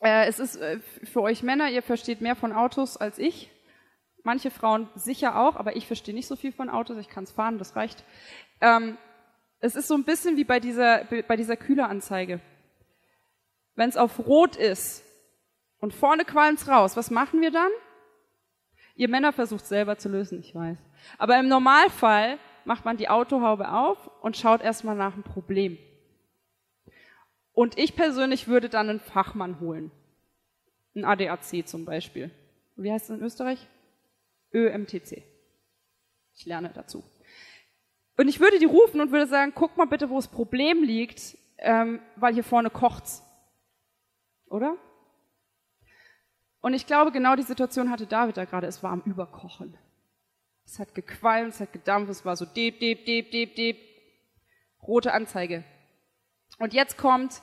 [0.00, 3.50] äh, es ist äh, für euch Männer, ihr versteht mehr von Autos als ich.
[4.22, 6.96] Manche Frauen sicher auch, aber ich verstehe nicht so viel von Autos.
[6.98, 8.04] Ich kann es fahren, das reicht.
[8.60, 8.96] Ähm,
[9.60, 12.40] es ist so ein bisschen wie bei dieser, bei dieser Kühleranzeige.
[13.74, 15.04] Wenn es auf Rot ist
[15.80, 17.70] und vorne qualmt's raus, was machen wir dann?
[18.94, 20.78] Ihr Männer versucht selber zu lösen, ich weiß.
[21.18, 25.78] Aber im Normalfall macht man die Autohaube auf und schaut erstmal nach einem Problem.
[27.54, 29.90] Und ich persönlich würde dann einen Fachmann holen.
[30.94, 32.30] Ein ADAC zum Beispiel.
[32.76, 33.66] Wie heißt es in Österreich?
[34.52, 35.22] ÖMTC.
[36.34, 37.04] Ich lerne dazu.
[38.16, 41.36] Und ich würde die rufen und würde sagen, guck mal bitte, wo das Problem liegt,
[41.58, 43.22] ähm, weil hier vorne kocht's.
[44.46, 44.76] Oder?
[46.60, 48.66] Und ich glaube, genau die Situation hatte David da gerade.
[48.66, 49.76] Es war am Überkochen.
[50.64, 53.78] Es hat gequalmt, es hat gedampft, es war so deep, deep, deep, deep, deep.
[54.82, 55.64] Rote Anzeige.
[56.58, 57.42] Und jetzt kommt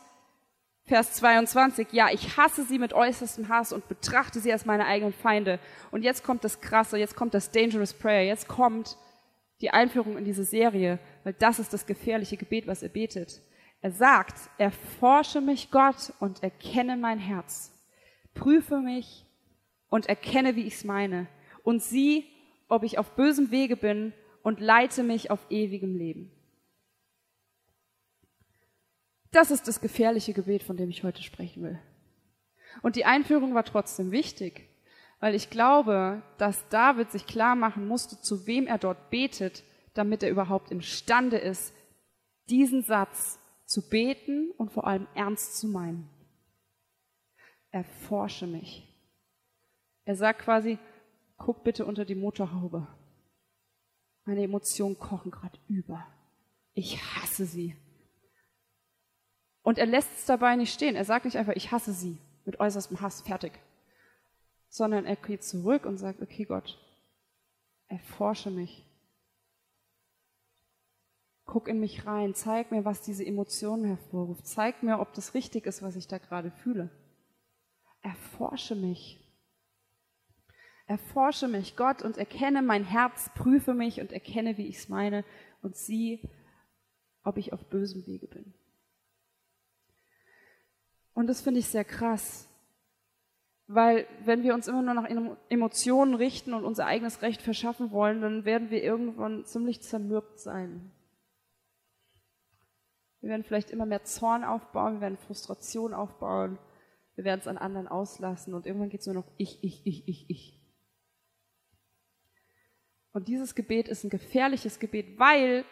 [0.86, 1.88] Vers 22.
[1.91, 5.60] Ja, ich hasse sie mit äußerstem Hass und betrachte sie als meine eigenen Feinde.
[5.91, 8.97] Und jetzt kommt das Krasse, jetzt kommt das Dangerous Prayer, jetzt kommt
[9.62, 13.41] die Einführung in diese Serie, weil das ist das gefährliche Gebet, was er betet.
[13.82, 17.71] Er sagt, erforsche mich Gott und erkenne mein Herz.
[18.34, 19.26] Prüfe mich
[19.89, 21.28] und erkenne, wie ich's meine.
[21.63, 22.26] Und sieh,
[22.67, 26.32] ob ich auf bösem Wege bin und leite mich auf ewigem Leben.
[29.32, 31.80] Das ist das gefährliche Gebet, von dem ich heute sprechen will.
[32.82, 34.70] Und die Einführung war trotzdem wichtig,
[35.20, 39.63] weil ich glaube, dass David sich klar machen musste, zu wem er dort betet,
[39.94, 41.74] damit er überhaupt imstande ist,
[42.50, 46.10] diesen Satz zu beten und vor allem ernst zu meinen.
[47.70, 48.88] Erforsche mich.
[50.04, 50.78] Er sagt quasi,
[51.38, 52.88] guck bitte unter die Motorhaube.
[54.26, 56.06] Meine Emotionen kochen gerade über.
[56.74, 57.76] Ich hasse sie.
[59.63, 60.95] Und er lässt es dabei nicht stehen.
[60.95, 63.54] Er sagt nicht einfach, ich hasse sie mit äußerstem Hass, fertig.
[64.69, 66.80] Sondern er geht zurück und sagt, okay Gott,
[67.88, 68.86] erforsche mich.
[71.45, 74.47] Guck in mich rein, zeig mir, was diese Emotionen hervorruft.
[74.47, 76.89] Zeig mir, ob das richtig ist, was ich da gerade fühle.
[78.02, 79.19] Erforsche mich.
[80.88, 85.24] Erforsche mich, Gott, und erkenne mein Herz, prüfe mich und erkenne, wie ich es meine
[85.62, 86.21] und sieh,
[87.24, 88.54] ob ich auf bösem Wege bin.
[91.13, 92.47] Und das finde ich sehr krass.
[93.67, 95.08] Weil wenn wir uns immer nur nach
[95.50, 100.91] Emotionen richten und unser eigenes Recht verschaffen wollen, dann werden wir irgendwann ziemlich zermürbt sein.
[103.21, 106.58] Wir werden vielleicht immer mehr Zorn aufbauen, wir werden Frustration aufbauen,
[107.15, 110.08] wir werden es an anderen auslassen und irgendwann geht es nur noch ich, ich, ich,
[110.08, 110.60] ich, ich.
[113.13, 115.65] Und dieses Gebet ist ein gefährliches Gebet, weil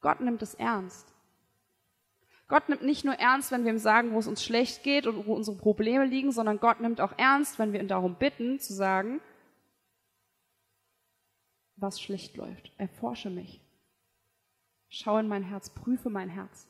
[0.00, 1.15] Gott nimmt es ernst.
[2.48, 5.26] Gott nimmt nicht nur ernst, wenn wir ihm sagen, wo es uns schlecht geht und
[5.26, 8.72] wo unsere Probleme liegen, sondern Gott nimmt auch ernst, wenn wir ihn darum bitten, zu
[8.72, 9.20] sagen,
[11.76, 12.72] was schlecht läuft.
[12.78, 13.60] Erforsche mich.
[14.88, 16.68] Schau in mein Herz, prüfe mein Herz.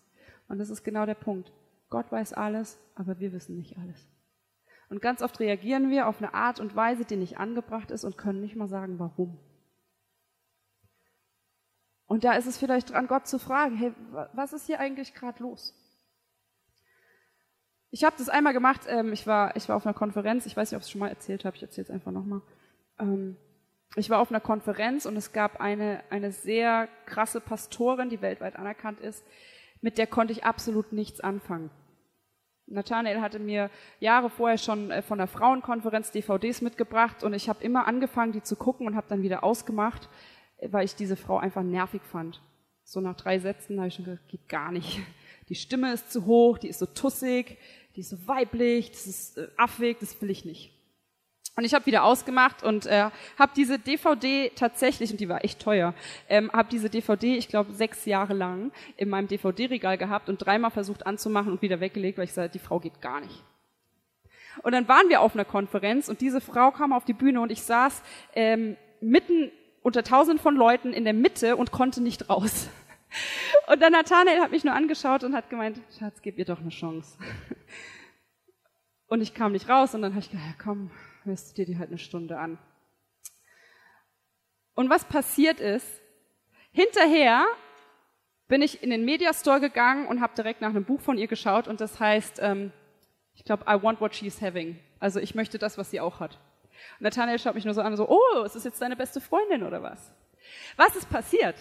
[0.48, 1.52] Und das ist genau der Punkt.
[1.90, 4.08] Gott weiß alles, aber wir wissen nicht alles.
[4.88, 8.16] Und ganz oft reagieren wir auf eine Art und Weise, die nicht angebracht ist und
[8.16, 9.38] können nicht mal sagen, warum.
[12.06, 13.92] Und da ist es vielleicht dran, Gott zu fragen, hey,
[14.32, 15.74] was ist hier eigentlich gerade los?
[17.90, 20.70] Ich habe das einmal gemacht, ähm, ich, war, ich war auf einer Konferenz, ich weiß
[20.70, 22.42] nicht, ob ich es schon mal erzählt habe, ich erzähle es einfach nochmal.
[22.98, 23.36] Ähm,
[23.94, 28.56] ich war auf einer Konferenz und es gab eine, eine sehr krasse Pastorin, die weltweit
[28.56, 29.24] anerkannt ist,
[29.80, 31.70] mit der konnte ich absolut nichts anfangen.
[32.66, 37.62] Nathanael hatte mir Jahre vorher schon äh, von der Frauenkonferenz DVDs mitgebracht und ich habe
[37.62, 40.08] immer angefangen, die zu gucken und habe dann wieder ausgemacht,
[40.60, 42.40] weil ich diese Frau einfach nervig fand.
[42.84, 45.00] So nach drei Sätzen habe ich schon gesagt, geht gar nicht.
[45.48, 47.58] Die Stimme ist zu hoch, die ist so tussig,
[47.94, 50.72] die ist so weiblich, das ist äh, affig, das will ich nicht.
[51.56, 55.58] Und ich habe wieder ausgemacht und äh, habe diese DVD tatsächlich, und die war echt
[55.58, 55.94] teuer,
[56.28, 60.70] ähm, habe diese DVD, ich glaube, sechs Jahre lang in meinem DVD-Regal gehabt und dreimal
[60.70, 63.42] versucht anzumachen und wieder weggelegt, weil ich sagte, die Frau geht gar nicht.
[64.62, 67.50] Und dann waren wir auf einer Konferenz und diese Frau kam auf die Bühne und
[67.50, 68.02] ich saß
[68.34, 69.50] ähm, mitten
[69.86, 72.68] unter tausenden von Leuten in der Mitte und konnte nicht raus.
[73.68, 76.70] Und dann Nathanael hat mich nur angeschaut und hat gemeint, Schatz, gib ihr doch eine
[76.70, 77.16] Chance.
[79.06, 80.90] Und ich kam nicht raus und dann habe ich gedacht, ja, komm,
[81.22, 82.58] hörst du dir die halt eine Stunde an.
[84.74, 85.86] Und was passiert ist,
[86.72, 87.46] hinterher
[88.48, 91.68] bin ich in den Mediastore gegangen und habe direkt nach einem Buch von ihr geschaut
[91.68, 92.72] und das heißt, ähm,
[93.34, 94.80] ich glaube, I want what she's having.
[94.98, 96.40] Also ich möchte das, was sie auch hat.
[96.98, 99.62] Und Nathanael schaut mich nur so an, so, oh, ist das jetzt deine beste Freundin
[99.62, 100.12] oder was?
[100.76, 101.56] Was ist passiert?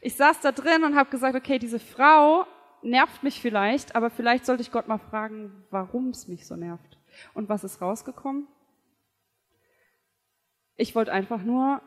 [0.00, 2.46] Ich saß da drin und habe gesagt, okay, diese Frau
[2.82, 6.98] nervt mich vielleicht, aber vielleicht sollte ich Gott mal fragen, warum es mich so nervt.
[7.32, 8.46] Und was ist rausgekommen?
[10.76, 11.80] Ich wollte einfach nur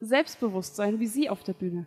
[0.00, 1.86] selbstbewusst sein, wie sie auf der Bühne.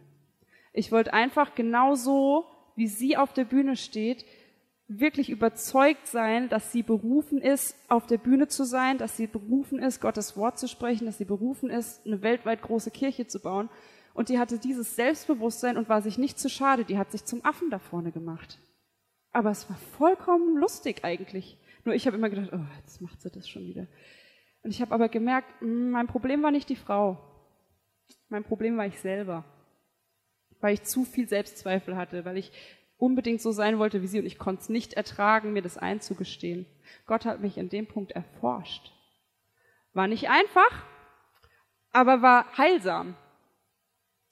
[0.72, 4.26] Ich wollte einfach genauso, wie sie auf der Bühne steht,
[4.88, 9.80] wirklich überzeugt sein, dass sie berufen ist, auf der Bühne zu sein, dass sie berufen
[9.80, 13.70] ist, Gottes Wort zu sprechen, dass sie berufen ist, eine weltweit große Kirche zu bauen.
[14.14, 17.44] Und die hatte dieses Selbstbewusstsein und war sich nicht zu schade, die hat sich zum
[17.44, 18.60] Affen da vorne gemacht.
[19.32, 21.58] Aber es war vollkommen lustig eigentlich.
[21.84, 23.88] Nur ich habe immer gedacht, oh, jetzt macht sie das schon wieder.
[24.64, 27.18] Und ich habe aber gemerkt, hm, mein Problem war nicht die Frau.
[28.30, 29.44] Mein Problem war ich selber.
[30.62, 32.52] Weil ich zu viel Selbstzweifel hatte, weil ich
[32.98, 36.66] unbedingt so sein wollte wie sie und ich konnte es nicht ertragen, mir das einzugestehen.
[37.06, 38.92] Gott hat mich in dem Punkt erforscht.
[39.94, 40.86] War nicht einfach,
[41.92, 43.16] aber war heilsam.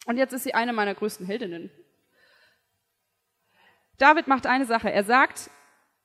[0.05, 1.71] Und jetzt ist sie eine meiner größten Heldinnen.
[3.97, 4.91] David macht eine Sache.
[4.91, 5.49] Er sagt,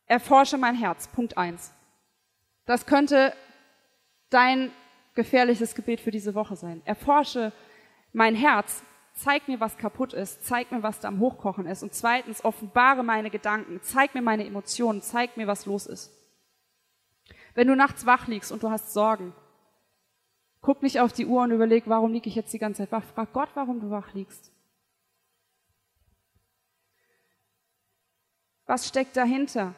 [0.06, 1.08] erforsche mein Herz.
[1.08, 1.74] Punkt eins.
[2.64, 3.34] Das könnte
[4.30, 4.70] dein
[5.14, 6.82] gefährliches Gebet für diese Woche sein.
[6.84, 7.52] Erforsche
[8.12, 8.84] mein Herz.
[9.18, 10.44] Zeig mir, was kaputt ist.
[10.46, 11.82] Zeig mir, was da am Hochkochen ist.
[11.82, 13.82] Und zweitens, offenbare meine Gedanken.
[13.82, 15.02] Zeig mir meine Emotionen.
[15.02, 16.12] Zeig mir, was los ist.
[17.54, 19.34] Wenn du nachts wach liegst und du hast Sorgen,
[20.60, 23.02] guck nicht auf die Uhr und überleg, warum liege ich jetzt die ganze Zeit wach.
[23.02, 24.52] Frag Gott, warum du wach liegst.
[28.66, 29.74] Was steckt dahinter?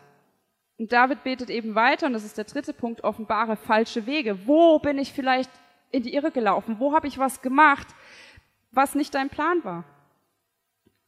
[0.79, 4.47] Und David betet eben weiter, und das ist der dritte Punkt, offenbare falsche Wege.
[4.47, 5.51] Wo bin ich vielleicht
[5.91, 6.79] in die Irre gelaufen?
[6.79, 7.87] Wo habe ich was gemacht,
[8.71, 9.85] was nicht dein Plan war?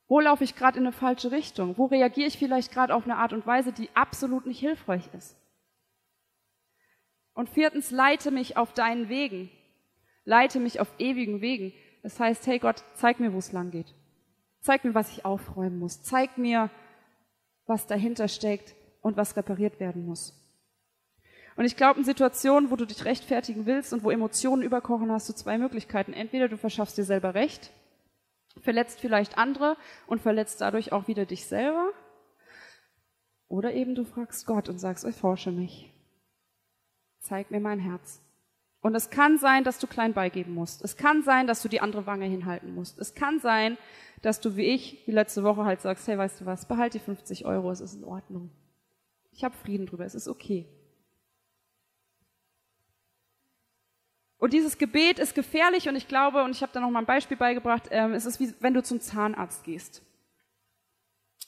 [0.08, 1.78] Wo laufe ich gerade in eine falsche Richtung?
[1.78, 5.36] Wo reagiere ich vielleicht gerade auf eine Art und Weise, die absolut nicht hilfreich ist?
[7.34, 9.50] Und viertens, leite mich auf deinen Wegen.
[10.24, 11.72] Leite mich auf ewigen Wegen.
[12.02, 13.94] Das heißt, hey Gott, zeig mir, wo es lang geht.
[14.60, 16.02] Zeig mir, was ich aufräumen muss.
[16.02, 16.70] Zeig mir,
[17.66, 20.41] was dahinter steckt und was repariert werden muss.
[21.56, 25.28] Und ich glaube, in Situationen, wo du dich rechtfertigen willst und wo Emotionen überkochen, hast
[25.28, 26.12] du zwei Möglichkeiten.
[26.12, 27.70] Entweder du verschaffst dir selber Recht,
[28.60, 31.90] verletzt vielleicht andere und verletzt dadurch auch wieder dich selber.
[33.48, 35.92] Oder eben du fragst Gott und sagst, erforsche mich.
[37.20, 38.22] Zeig mir mein Herz.
[38.80, 40.82] Und es kann sein, dass du klein beigeben musst.
[40.82, 42.98] Es kann sein, dass du die andere Wange hinhalten musst.
[42.98, 43.78] Es kann sein,
[44.22, 46.98] dass du wie ich, wie letzte Woche halt sagst, hey, weißt du was, behalt die
[46.98, 48.50] 50 Euro, es ist in Ordnung.
[49.30, 50.66] Ich habe Frieden drüber, es ist okay.
[54.42, 57.06] Und dieses Gebet ist gefährlich und ich glaube, und ich habe da noch mal ein
[57.06, 60.02] Beispiel beigebracht, ähm, es ist wie wenn du zum Zahnarzt gehst.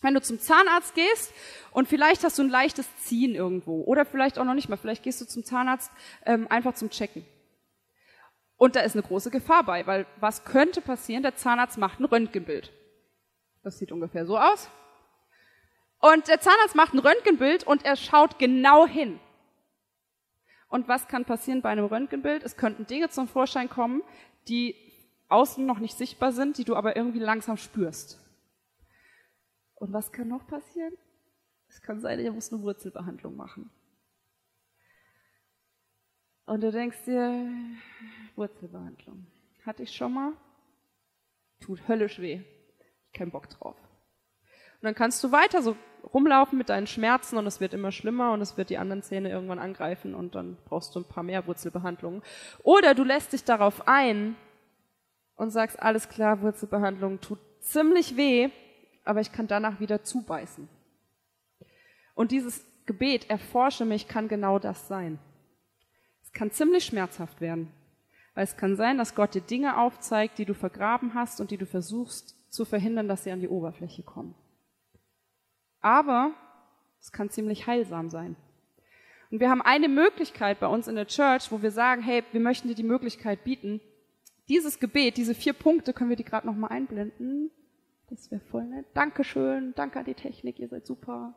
[0.01, 1.35] Wenn du zum Zahnarzt gehst
[1.73, 5.03] und vielleicht hast du ein leichtes Ziehen irgendwo oder vielleicht auch noch nicht mal, vielleicht
[5.03, 5.91] gehst du zum Zahnarzt
[6.25, 7.27] ähm, einfach zum Checken.
[8.57, 11.25] Und da ist eine große Gefahr bei, weil was könnte passieren?
[11.25, 12.71] Der Zahnarzt macht ein Röntgenbild.
[13.65, 14.71] Das sieht ungefähr so aus.
[15.99, 19.19] Und der Zahnarzt macht ein Röntgenbild und er schaut genau hin.
[20.75, 22.43] Und was kann passieren bei einem Röntgenbild?
[22.43, 24.03] Es könnten Dinge zum Vorschein kommen,
[24.49, 24.75] die
[25.29, 28.19] außen noch nicht sichtbar sind, die du aber irgendwie langsam spürst.
[29.77, 30.93] Und was kann noch passieren?
[31.69, 33.71] Es kann sein, er muss eine Wurzelbehandlung machen.
[36.47, 37.53] Und du denkst dir,
[38.35, 39.29] Wurzelbehandlung.
[39.65, 40.33] Hatte ich schon mal?
[41.61, 42.43] Tut höllisch weh.
[43.13, 43.77] Kein Bock drauf.
[44.85, 45.79] Und dann kannst du weiter so
[46.13, 49.31] rumlaufen mit deinen Schmerzen und es wird immer schlimmer und es wird die anderen Zähne
[49.31, 52.21] irgendwann angreifen und dann brauchst du ein paar mehr Wurzelbehandlungen.
[52.63, 54.37] Oder du lässt dich darauf ein
[55.37, 58.51] und sagst, alles klar, Wurzelbehandlung tut ziemlich weh,
[59.07, 60.69] aber ich kann danach wieder zubeißen.
[62.15, 65.19] Und dieses Gebet, erforsche mich, kann genau das sein.
[66.23, 67.71] Es kann ziemlich schmerzhaft werden,
[68.35, 71.57] weil es kann sein, dass Gott dir Dinge aufzeigt, die du vergraben hast und die
[71.57, 74.35] du versuchst zu verhindern, dass sie an die Oberfläche kommen.
[75.85, 76.33] Aber
[76.99, 78.37] es kann ziemlich heilsam sein.
[79.31, 82.41] Und wir haben eine Möglichkeit bei uns in der Church, wo wir sagen, hey, wir
[82.41, 83.83] möchten dir die Möglichkeit bieten,
[84.49, 87.51] dieses Gebet, diese vier Punkte, können wir die gerade nochmal einblenden?
[88.09, 88.87] Das wäre voll nett.
[88.95, 91.35] Dankeschön, danke an die Technik, ihr seid super.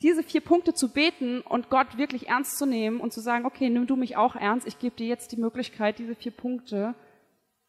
[0.00, 3.68] Diese vier Punkte zu beten und Gott wirklich ernst zu nehmen und zu sagen, okay,
[3.68, 6.94] nimm du mich auch ernst, ich gebe dir jetzt die Möglichkeit, diese vier Punkte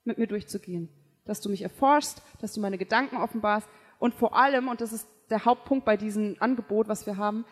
[0.05, 0.87] mit mir durchzugehen.
[1.25, 3.67] Dass du mich erforschst, dass du meine Gedanken offenbarst
[3.99, 7.45] und vor allem, und das ist der Hauptpunkt bei diesem Angebot, was wir haben,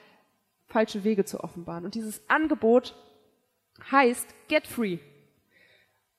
[0.68, 1.86] falsche Wege zu offenbaren.
[1.86, 2.96] Und dieses Angebot
[3.92, 5.00] heißt Get Free.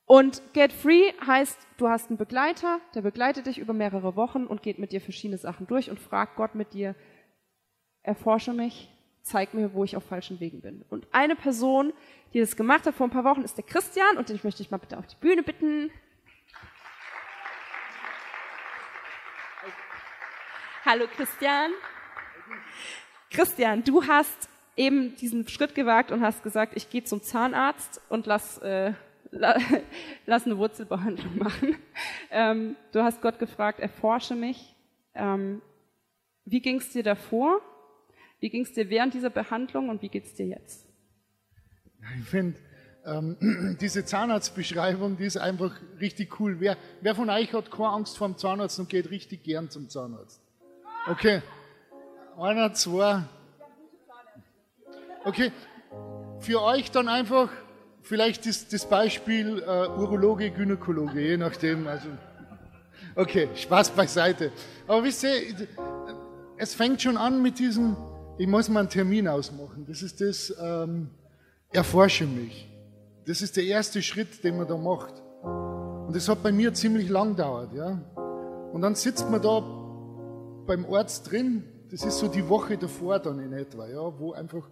[0.05, 4.63] Und Get Free heißt, du hast einen Begleiter, der begleitet dich über mehrere Wochen und
[4.63, 6.95] geht mit dir verschiedene Sachen durch und fragt Gott mit dir,
[8.03, 8.89] erforsche mich,
[9.23, 10.85] zeig mir, wo ich auf falschen Wegen bin.
[10.89, 11.93] Und eine Person,
[12.33, 14.71] die das gemacht hat vor ein paar Wochen, ist der Christian und den möchte ich
[14.71, 15.91] mal bitte auf die Bühne bitten.
[20.89, 21.73] Hallo Christian.
[23.33, 28.27] Christian, du hast eben diesen Schritt gewagt und hast gesagt, ich gehe zum Zahnarzt und
[28.27, 28.93] lass äh,
[30.27, 31.75] lass eine Wurzelbehandlung machen.
[32.31, 34.77] Ähm, du hast Gott gefragt, erforsche mich.
[35.17, 35.61] Ähm,
[36.45, 37.61] wie ging es dir davor?
[38.39, 40.87] Wie ging es dir während dieser Behandlung und wie geht es dir jetzt?
[42.21, 42.61] Ich finde,
[43.05, 46.61] ähm, diese Zahnarztbeschreibung, die ist einfach richtig cool.
[46.61, 49.89] Wer, wer von euch hat keine Angst vor dem Zahnarzt und geht richtig gern zum
[49.89, 50.46] Zahnarzt?
[51.09, 51.43] Okay.
[52.39, 53.23] Einer, zwei.
[55.25, 55.53] Okay.
[56.41, 57.49] Für euch dann einfach
[58.07, 61.89] Vielleicht ist das Beispiel äh, Urologe, Gynäkologe, je nachdem.
[61.89, 62.09] Also,
[63.17, 64.53] okay, Spaß beiseite.
[64.87, 65.31] Aber wisst ihr,
[66.57, 67.97] es fängt schon an mit diesem,
[68.39, 69.87] ich muss mal einen Termin ausmachen.
[69.89, 71.11] Das ist das, ähm,
[71.73, 72.71] erforsche mich.
[73.27, 75.15] Das ist der erste Schritt, den man da macht.
[75.43, 78.01] Und das hat bei mir ziemlich lang gedauert, ja.
[78.73, 79.65] Und dann sitzt man da
[80.67, 84.69] beim Arzt drin, das ist so die Woche davor dann in etwa, ja, wo einfach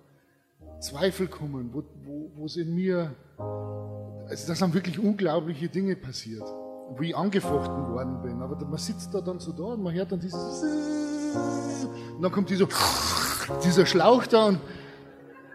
[0.81, 6.43] Zweifel kommen, wo, wo, wo es in mir, also da sind wirklich unglaubliche Dinge passiert,
[6.43, 8.43] wo ich angefochten worden bin.
[8.43, 10.35] Aber man sitzt da dann so da und man hört dann dieses,
[12.17, 12.67] und dann kommt dieser,
[13.65, 14.61] dieser Schlauch da und,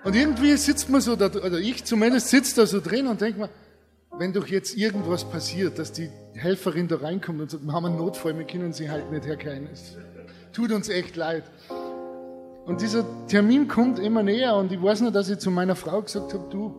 [0.03, 3.37] und irgendwie sitzt man so da, oder ich zumindest sitzt da so drin und denkt
[3.37, 3.49] mir,
[4.17, 7.97] wenn doch jetzt irgendwas passiert, dass die Helferin da reinkommt und sagt, wir haben einen
[7.97, 9.69] Notfall, wir können sie halt nicht herkennen.
[10.59, 11.45] Tut uns echt leid.
[12.65, 16.01] Und dieser Termin kommt immer näher und ich weiß nur, dass ich zu meiner Frau
[16.01, 16.75] gesagt habe, du,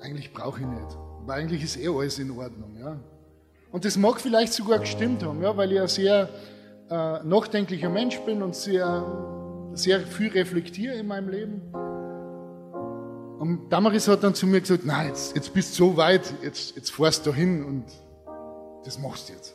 [0.00, 0.96] eigentlich brauche ich nicht.
[1.26, 2.74] Weil eigentlich ist eh alles in Ordnung.
[2.80, 2.96] Ja?
[3.70, 6.30] Und das mag vielleicht sogar gestimmt haben, ja, weil ich ein sehr
[6.88, 9.04] äh, nachdenklicher Mensch bin und sehr,
[9.74, 11.60] sehr viel reflektiere in meinem Leben.
[13.38, 16.74] Und Damaris hat dann zu mir gesagt, nein, jetzt, jetzt bist du so weit, jetzt,
[16.74, 17.84] jetzt fährst du hin und
[18.82, 19.54] das machst du jetzt.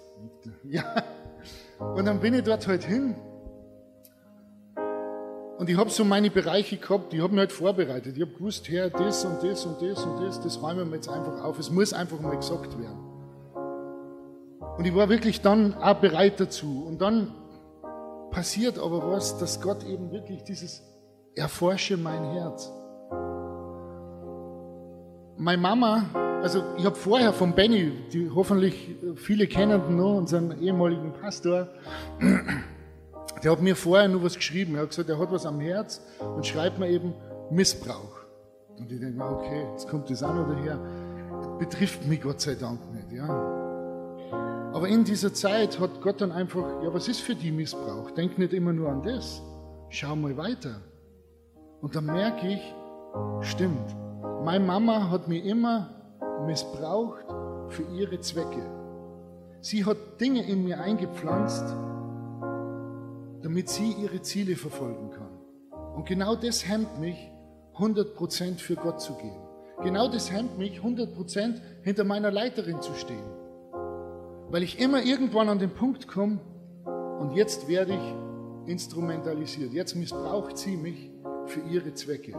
[0.70, 0.84] Ja.
[1.80, 3.16] Und dann bin ich dort halt hin
[5.60, 8.16] und ich habe so meine Bereiche gehabt, die haben mich halt vorbereitet.
[8.16, 11.10] Ich habe gewusst, Herr, das und das und das und das, das räumen wir jetzt
[11.10, 11.60] einfach auf.
[11.60, 12.98] Es muss einfach mal gesagt werden.
[14.78, 16.86] Und ich war wirklich dann auch bereit dazu.
[16.88, 17.34] Und dann
[18.32, 20.82] passiert aber was, dass Gott eben wirklich dieses
[21.36, 22.72] Erforsche mein Herz.
[25.36, 31.12] Meine Mama, also ich habe vorher von Benny, die hoffentlich viele kennen noch, unseren ehemaligen
[31.12, 31.68] Pastor,
[33.44, 34.76] der hat mir vorher nur was geschrieben.
[34.76, 37.14] Er hat gesagt, er hat was am Herz und schreibt mir eben
[37.52, 38.20] Missbrauch.
[38.78, 40.80] Und ich denke okay, jetzt kommt das auch noch daher.
[41.60, 43.28] Betrifft mich Gott sei Dank nicht, ja.
[44.74, 48.12] Aber in dieser Zeit hat Gott dann einfach, ja, was ist für die Missbrauch?
[48.12, 49.42] Denk nicht immer nur an das.
[49.90, 50.82] Schau mal weiter.
[51.82, 52.76] Und dann merke ich,
[53.42, 53.96] stimmt,
[54.46, 55.90] meine Mama hat mich immer
[56.46, 57.26] missbraucht
[57.70, 58.62] für ihre Zwecke.
[59.62, 61.66] Sie hat Dinge in mir eingepflanzt,
[63.42, 65.40] damit sie ihre Ziele verfolgen kann.
[65.96, 67.32] Und genau das hemmt mich,
[67.76, 69.40] 100% für Gott zu gehen.
[69.84, 73.24] Genau das hemmt mich, 100% hinter meiner Leiterin zu stehen.
[74.50, 76.40] Weil ich immer irgendwann an den Punkt komme
[77.20, 79.72] und jetzt werde ich instrumentalisiert.
[79.72, 81.12] Jetzt missbraucht sie mich
[81.46, 82.34] für ihre Zwecke.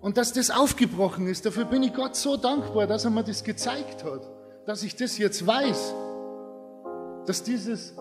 [0.00, 3.44] Und dass das aufgebrochen ist, dafür bin ich Gott so dankbar, dass er mir das
[3.44, 4.28] gezeigt hat,
[4.66, 5.94] dass ich das jetzt weiß,
[7.26, 7.94] dass dieses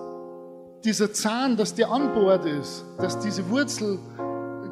[0.84, 4.00] dieser Zahn, dass der an Bord ist, dass diese Wurzel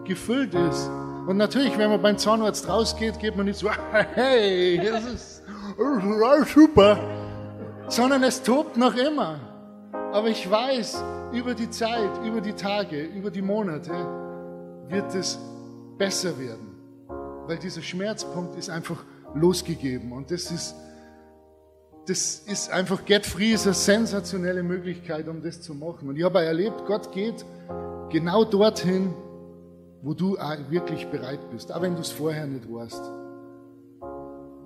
[0.06, 0.90] gefüllt ist.
[1.28, 5.44] Und natürlich, wenn man beim Zahnarzt rausgeht, geht man nicht so, hey, das ist
[6.54, 7.00] super,
[7.88, 9.40] sondern es tobt noch immer.
[10.12, 13.92] Aber ich weiß, über die Zeit, über die Tage, über die Monate
[14.88, 15.38] wird es
[15.98, 16.76] besser werden,
[17.46, 19.04] weil dieser Schmerzpunkt ist einfach
[19.36, 20.74] losgegeben und das ist
[22.10, 26.10] das ist einfach, Get Free ist eine sensationelle Möglichkeit, um das zu machen.
[26.10, 27.46] Und ich habe erlebt, Gott geht
[28.10, 29.14] genau dorthin,
[30.02, 30.36] wo du
[30.70, 33.02] wirklich bereit bist, auch wenn du es vorher nicht warst.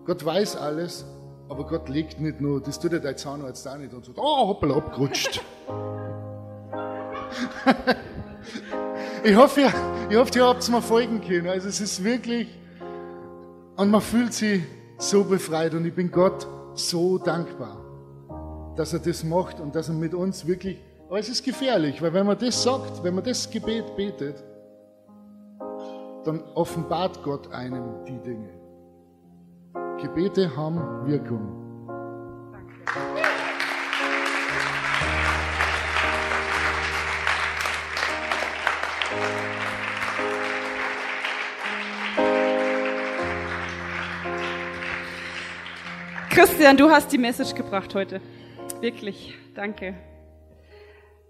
[0.05, 1.05] Gott weiß alles,
[1.49, 4.47] aber Gott legt nicht nur, das tut ja dein Zahnarzt auch nicht und sagt, oh,
[4.47, 5.41] hoppala, abgerutscht.
[9.23, 9.73] ich hoffe, ihr,
[10.09, 11.47] ich hoffe, ihr habt es mal folgen können.
[11.47, 12.47] Also es ist wirklich,
[13.75, 14.63] und man fühlt sich
[14.97, 17.77] so befreit und ich bin Gott so dankbar,
[18.75, 22.13] dass er das macht und dass er mit uns wirklich, aber es ist gefährlich, weil
[22.13, 24.43] wenn man das sagt, wenn man das Gebet betet,
[26.25, 28.49] dann offenbart Gott einem die Dinge.
[30.01, 31.62] Gebete haben Wirkung.
[46.33, 48.19] Christian, du hast die Message gebracht heute.
[48.81, 49.93] Wirklich, danke.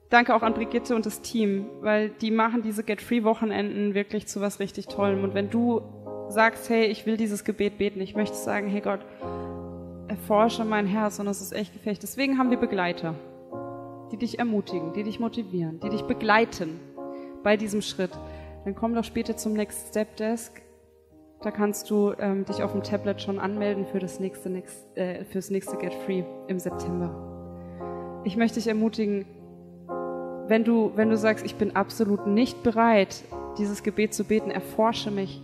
[0.09, 4.27] Danke auch an Brigitte und das Team, weil die machen diese Get Free Wochenenden wirklich
[4.27, 5.25] zu was richtig Tollem.
[5.25, 5.81] Und wenn du
[6.29, 9.01] sagst, hey, ich will dieses Gebet beten, ich möchte sagen, hey Gott,
[10.07, 11.99] erforsche mein Herz und das ist echt gefährlich.
[11.99, 13.13] Deswegen haben wir Begleiter,
[14.13, 16.79] die dich ermutigen, die dich motivieren, die dich begleiten
[17.43, 18.11] bei diesem Schritt.
[18.63, 20.62] Dann komm doch später zum Next Step Desk
[21.43, 25.25] da kannst du ähm, dich auf dem Tablet schon anmelden für das nächste, next, äh,
[25.25, 28.21] fürs nächste Get Free im September.
[28.23, 29.25] Ich möchte dich ermutigen,
[30.47, 33.23] wenn du, wenn du sagst, ich bin absolut nicht bereit,
[33.57, 35.41] dieses Gebet zu beten, erforsche mich,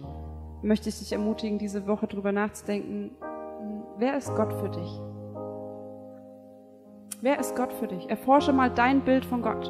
[0.62, 3.12] möchte ich dich ermutigen, diese Woche darüber nachzudenken,
[3.98, 5.02] wer ist Gott für dich?
[7.22, 8.10] Wer ist Gott für dich?
[8.10, 9.70] Erforsche mal dein Bild von Gott.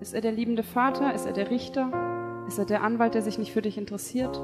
[0.00, 1.14] Ist er der liebende Vater?
[1.14, 2.44] Ist er der Richter?
[2.48, 4.40] Ist er der Anwalt, der sich nicht für dich interessiert?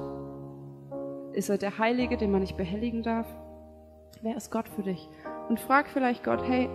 [1.33, 3.27] Ist er der Heilige, den man nicht behelligen darf?
[4.21, 5.09] Wer ist Gott für dich?
[5.49, 6.69] Und frag vielleicht Gott, hey,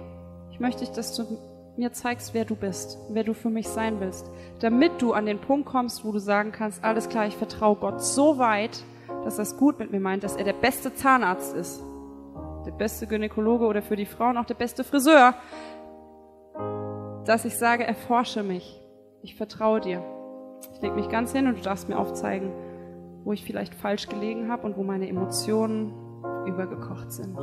[0.52, 1.38] ich möchte, dass du
[1.78, 4.30] mir zeigst, wer du bist, wer du für mich sein willst,
[4.60, 8.02] damit du an den Punkt kommst, wo du sagen kannst, alles klar, ich vertraue Gott
[8.04, 8.84] so weit,
[9.24, 11.84] dass er es gut mit mir meint, dass er der beste Zahnarzt ist,
[12.66, 15.36] der beste Gynäkologe oder für die Frauen auch der beste Friseur,
[17.26, 18.82] dass ich sage, erforsche mich,
[19.22, 20.04] ich vertraue dir.
[20.74, 22.52] Ich lege mich ganz hin und du darfst mir aufzeigen,
[23.28, 25.94] wo ich vielleicht falsch gelegen habe und wo meine Emotionen
[26.48, 27.38] übergekocht sind.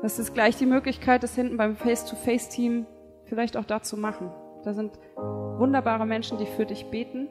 [0.00, 2.86] Das ist gleich die Möglichkeit, das hinten beim Face-to-Face-Team
[3.24, 4.30] vielleicht auch dazu machen.
[4.62, 7.28] Da sind wunderbare Menschen, die für dich beten,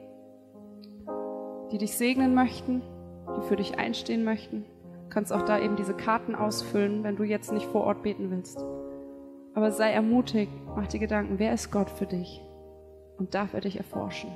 [1.72, 2.82] die dich segnen möchten,
[3.38, 4.66] die für dich einstehen möchten.
[5.04, 8.30] Du kannst auch da eben diese Karten ausfüllen, wenn du jetzt nicht vor Ort beten
[8.30, 8.62] willst.
[9.54, 12.42] Aber sei ermutigt, mach dir Gedanken, wer ist Gott für dich?
[13.16, 14.30] Und darf er dich erforschen?